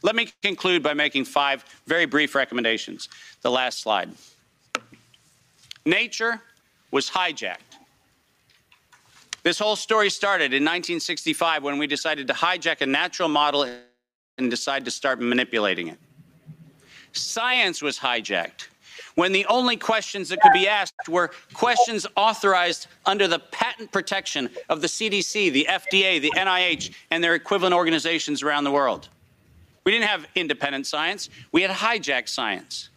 Let 0.03 0.15
me 0.15 0.27
conclude 0.41 0.83
by 0.83 0.93
making 0.93 1.25
five 1.25 1.63
very 1.87 2.05
brief 2.05 2.35
recommendations. 2.35 3.07
The 3.41 3.49
last 3.49 3.79
slide. 3.79 4.09
Nature 5.85 6.41
was 6.91 7.09
hijacked. 7.09 7.57
This 9.43 9.57
whole 9.59 9.75
story 9.75 10.09
started 10.09 10.53
in 10.53 10.63
1965 10.63 11.63
when 11.63 11.77
we 11.77 11.87
decided 11.87 12.27
to 12.27 12.33
hijack 12.33 12.81
a 12.81 12.85
natural 12.85 13.29
model 13.29 13.67
and 14.37 14.49
decide 14.49 14.85
to 14.85 14.91
start 14.91 15.19
manipulating 15.21 15.87
it. 15.87 15.99
Science 17.13 17.81
was 17.81 17.97
hijacked 17.97 18.67
when 19.15 19.31
the 19.31 19.45
only 19.45 19.77
questions 19.77 20.29
that 20.29 20.41
could 20.41 20.53
be 20.53 20.67
asked 20.67 21.07
were 21.07 21.31
questions 21.53 22.07
authorized 22.15 22.87
under 23.05 23.27
the 23.27 23.39
patent 23.39 23.91
protection 23.91 24.49
of 24.69 24.81
the 24.81 24.87
CDC, 24.87 25.51
the 25.51 25.67
FDA, 25.69 26.19
the 26.19 26.31
NIH, 26.31 26.93
and 27.11 27.23
their 27.23 27.35
equivalent 27.35 27.75
organizations 27.75 28.41
around 28.41 28.63
the 28.63 28.71
world. 28.71 29.09
We 29.83 29.91
didn't 29.91 30.07
have 30.07 30.27
independent 30.35 30.87
science, 30.87 31.29
we 31.51 31.61
had 31.61 31.71
hijacked 31.71 32.29
science. 32.29 32.89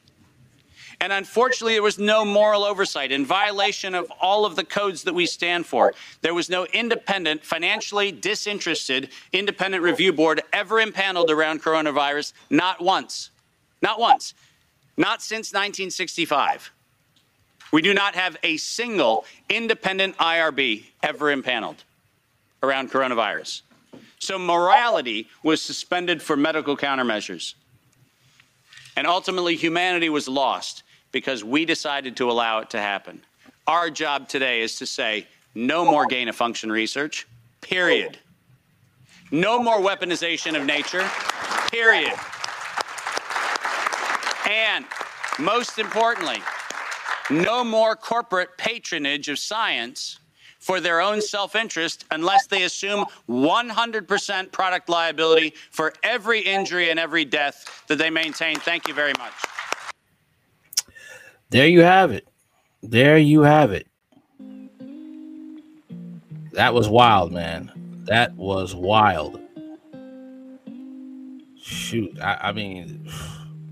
And 1.01 1.13
unfortunately, 1.13 1.75
there 1.75 1.83
was 1.83 1.99
no 1.99 2.25
moral 2.25 2.65
oversight 2.65 3.13
in 3.13 3.27
violation 3.27 3.95
of 3.95 4.11
all 4.21 4.47
of 4.47 4.57
the 4.57 4.65
codes 4.65 5.03
that 5.03 5.15
we 5.15 5.27
stand 5.27 5.67
for. 5.67 5.93
There 6.23 6.33
was 6.33 6.49
no 6.49 6.65
independent, 6.67 7.45
financially 7.45 8.13
disinterested, 8.13 9.11
independent 9.33 9.83
review 9.83 10.13
board 10.13 10.43
ever 10.55 10.81
impaneled 10.81 11.31
around 11.31 11.63
coronavirus, 11.63 12.33
not 12.49 12.81
once. 12.83 13.31
Not 13.83 14.01
once. 14.01 14.33
Not 14.97 15.21
since 15.21 15.53
1965. 15.53 16.73
We 17.73 17.83
do 17.83 17.93
not 17.93 18.15
have 18.15 18.39
a 18.43 18.57
single 18.57 19.27
independent 19.51 20.17
IRB 20.17 20.85
ever 21.03 21.31
impaneled 21.31 21.85
around 22.63 22.91
coronavirus. 22.91 23.63
So 24.19 24.39
morality 24.39 25.29
was 25.43 25.63
suspended 25.63 26.23
for 26.23 26.37
medical 26.37 26.77
countermeasures. 26.77 27.55
And 28.97 29.07
ultimately, 29.07 29.57
humanity 29.57 30.09
was 30.09 30.27
lost 30.27 30.83
because 31.13 31.45
we 31.45 31.65
decided 31.65 32.17
to 32.17 32.31
allow 32.31 32.61
it 32.61 32.71
to 32.71 32.79
happen. 32.79 33.23
Our 33.67 33.91
job 33.91 34.29
today 34.29 34.63
is 34.63 34.77
to 34.77 34.87
say 34.87 35.27
no 35.55 35.85
more 35.85 36.07
gain 36.07 36.29
of 36.29 36.37
function 36.37 36.71
research, 36.71 37.27
period. 37.61 38.19
No 39.31 39.63
more 39.63 39.79
weaponization 39.79 40.59
of 40.59 40.65
nature, 40.65 41.09
period. 41.71 42.13
And 44.49 44.85
most 45.39 45.79
importantly, 45.79 46.39
no 47.31 47.65
more 47.65 47.97
corporate 47.97 48.57
patronage 48.57 49.29
of 49.29 49.39
science 49.39 50.21
for 50.67 50.81
their 50.81 51.01
own 51.01 51.23
self 51.23 51.55
interest 51.55 52.05
unless 52.11 52.49
they 52.49 52.65
assume 52.65 53.05
100% 53.29 54.51
product 54.51 54.89
liability 54.89 55.55
for 55.71 55.93
every 56.03 56.41
injury 56.41 56.91
and 56.91 56.99
every 56.99 57.25
death 57.25 57.85
that 57.87 57.99
they 57.99 58.11
maintain. 58.11 58.57
Thank 58.57 58.89
you 58.89 58.95
very 58.95 59.13
much. 59.17 59.33
There 61.51 61.69
you 61.69 61.83
have 61.83 62.11
it. 62.11 62.27
There 62.83 63.17
you 63.17 63.43
have 63.43 63.71
it. 63.71 63.87
That 66.55 66.75
was 66.75 66.89
wild, 66.89 67.31
man. 67.31 67.71
That 68.07 68.35
was 68.35 68.75
wild. 68.75 69.41
Shoot, 71.63 72.21
I, 72.21 72.39
I 72.49 72.53
mean. 72.53 73.09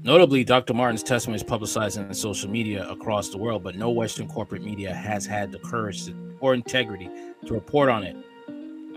Notably, 0.05 0.45
Dr. 0.45 0.75
Martin's 0.75 1.03
testimony 1.03 1.37
is 1.37 1.43
publicized 1.43 1.97
in 1.97 2.13
social 2.13 2.51
media 2.51 2.87
across 2.91 3.31
the 3.31 3.39
world, 3.39 3.63
but 3.63 3.75
no 3.75 3.89
Western 3.89 4.29
corporate 4.29 4.63
media 4.63 4.93
has 4.93 5.25
had 5.25 5.51
the 5.51 5.59
courage 5.61 6.13
or 6.41 6.53
integrity 6.53 7.09
to 7.47 7.55
report 7.55 7.89
on 7.89 8.03
it. 8.03 8.15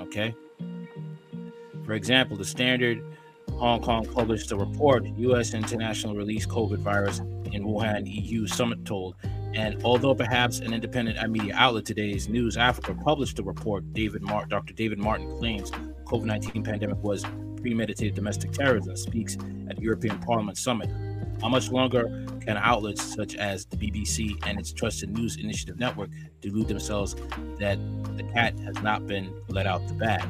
Okay. 0.01 0.35
For 1.85 1.93
example, 1.93 2.35
the 2.35 2.43
Standard 2.43 3.01
Hong 3.53 3.81
Kong 3.81 4.05
published 4.05 4.51
a 4.51 4.57
report 4.57 5.05
U.S. 5.05 5.53
international 5.53 6.13
release 6.13 6.45
COVID 6.45 6.79
virus 6.79 7.19
in 7.53 7.63
Wuhan 7.63 8.03
EU 8.05 8.45
summit 8.45 8.83
told. 8.83 9.15
And 9.55 9.81
although 9.85 10.13
perhaps 10.13 10.59
an 10.59 10.73
independent 10.73 11.17
media 11.31 11.53
outlet, 11.55 11.85
today's 11.85 12.27
News 12.27 12.57
Africa, 12.57 12.93
published 12.93 13.39
a 13.39 13.43
report, 13.43 13.93
David 13.93 14.23
Mart, 14.23 14.49
Dr. 14.49 14.73
David 14.73 14.99
Martin 14.99 15.29
claims 15.39 15.71
COVID-19 16.03 16.65
pandemic 16.65 16.97
was 16.97 17.23
premeditated 17.67 18.15
domestic 18.15 18.53
terrorism 18.53 18.95
speaks 18.95 19.35
at 19.69 19.75
the 19.75 19.81
European 19.81 20.17
Parliament 20.19 20.57
summit. 20.57 20.89
How 21.41 21.49
much 21.49 21.69
longer 21.69 22.25
can 22.39 22.55
outlets 22.55 23.03
such 23.03 23.35
as 23.35 23.65
the 23.65 23.75
BBC 23.75 24.37
and 24.47 24.57
its 24.57 24.71
Trusted 24.71 25.09
News 25.09 25.35
Initiative 25.35 25.77
network 25.77 26.09
delude 26.39 26.69
themselves 26.69 27.15
that 27.59 27.77
the 28.15 28.23
cat 28.33 28.57
has 28.59 28.81
not 28.81 29.05
been 29.05 29.33
let 29.49 29.67
out 29.67 29.85
the 29.85 29.93
bag? 29.95 30.25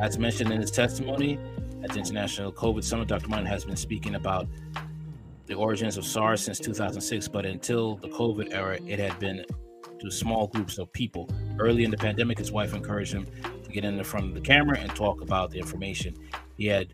As 0.00 0.18
mentioned 0.18 0.52
in 0.52 0.60
his 0.60 0.70
testimony 0.70 1.36
at 1.82 1.90
the 1.90 1.98
International 1.98 2.52
COVID 2.52 2.84
Summit, 2.84 3.08
Dr. 3.08 3.28
Martin 3.28 3.46
has 3.46 3.64
been 3.64 3.76
speaking 3.76 4.14
about 4.14 4.46
the 5.46 5.54
origins 5.54 5.96
of 5.96 6.04
SARS 6.04 6.42
since 6.42 6.60
2006, 6.60 7.26
but 7.26 7.44
until 7.44 7.96
the 7.96 8.08
COVID 8.08 8.54
era, 8.54 8.78
it 8.86 9.00
had 9.00 9.18
been 9.18 9.44
to 9.98 10.10
small 10.12 10.46
groups 10.46 10.78
of 10.78 10.92
people. 10.92 11.28
Early 11.58 11.82
in 11.82 11.90
the 11.90 11.96
pandemic, 11.96 12.38
his 12.38 12.52
wife 12.52 12.72
encouraged 12.72 13.12
him 13.12 13.26
get 13.72 13.84
in 13.84 13.96
the 13.96 14.04
front 14.04 14.26
of 14.26 14.34
the 14.34 14.40
camera 14.40 14.78
and 14.78 14.94
talk 14.94 15.20
about 15.20 15.50
the 15.50 15.58
information 15.58 16.14
he 16.56 16.66
had 16.66 16.88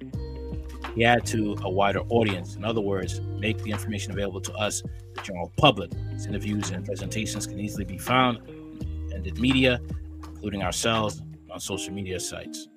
he 0.95 1.03
had 1.03 1.25
to 1.27 1.57
a 1.63 1.71
wider 1.71 2.01
audience. 2.09 2.57
In 2.57 2.65
other 2.65 2.81
words, 2.81 3.21
make 3.21 3.63
the 3.63 3.71
information 3.71 4.13
available 4.13 4.41
to 4.41 4.53
us, 4.55 4.83
the 5.15 5.21
general 5.23 5.53
public. 5.57 5.93
His 6.13 6.27
interviews 6.27 6.71
and 6.71 6.85
presentations 6.85 7.47
can 7.47 7.61
easily 7.61 7.85
be 7.85 7.99
found 7.99 8.49
in 8.49 9.23
the 9.23 9.33
media, 9.33 9.81
including 10.25 10.63
ourselves 10.63 11.23
on 11.51 11.61
social 11.61 11.93
media 11.93 12.19
sites. 12.19 12.69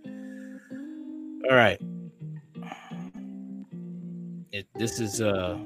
All 1.50 1.56
right. 1.56 1.82
It 4.52 4.68
this 4.76 5.00
is 5.00 5.22
uh 5.22 5.58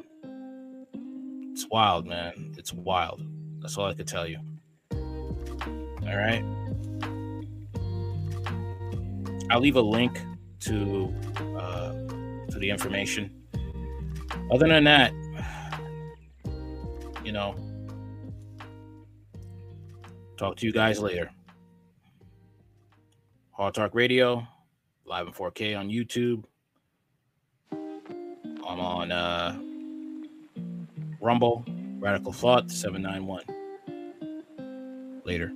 it's 1.52 1.67
wild, 1.69 2.06
man. 2.06 2.54
It's 2.58 2.74
wild. 2.74 3.21
That's 3.60 3.78
all 3.78 3.88
I 3.88 3.93
could 3.93 4.08
tell 4.08 4.28
you. 4.28 4.39
All 4.91 6.17
right. 6.17 6.43
I'll 9.51 9.60
leave 9.60 9.75
a 9.75 9.81
link 9.81 10.19
to 10.62 11.13
uh, 11.58 11.91
to 12.49 12.58
the 12.60 12.69
information. 12.69 13.31
Other 14.51 14.67
than 14.67 14.84
that, 14.86 15.12
you 17.23 17.31
know, 17.31 17.55
talk 20.38 20.55
to 20.58 20.65
you 20.65 20.73
guys 20.73 20.99
later. 20.99 21.29
Hard 23.51 23.73
Talk 23.73 23.95
Radio, 23.95 24.45
live 25.05 25.27
in 25.27 25.34
4K 25.34 25.79
on 25.79 25.89
YouTube. 25.89 26.43
I'm 27.71 28.79
on 28.79 29.12
uh, 29.12 29.58
Rumble, 31.21 31.63
Radical 31.99 32.34
Thought 32.34 32.69
791. 32.69 33.43
Later. 35.23 35.53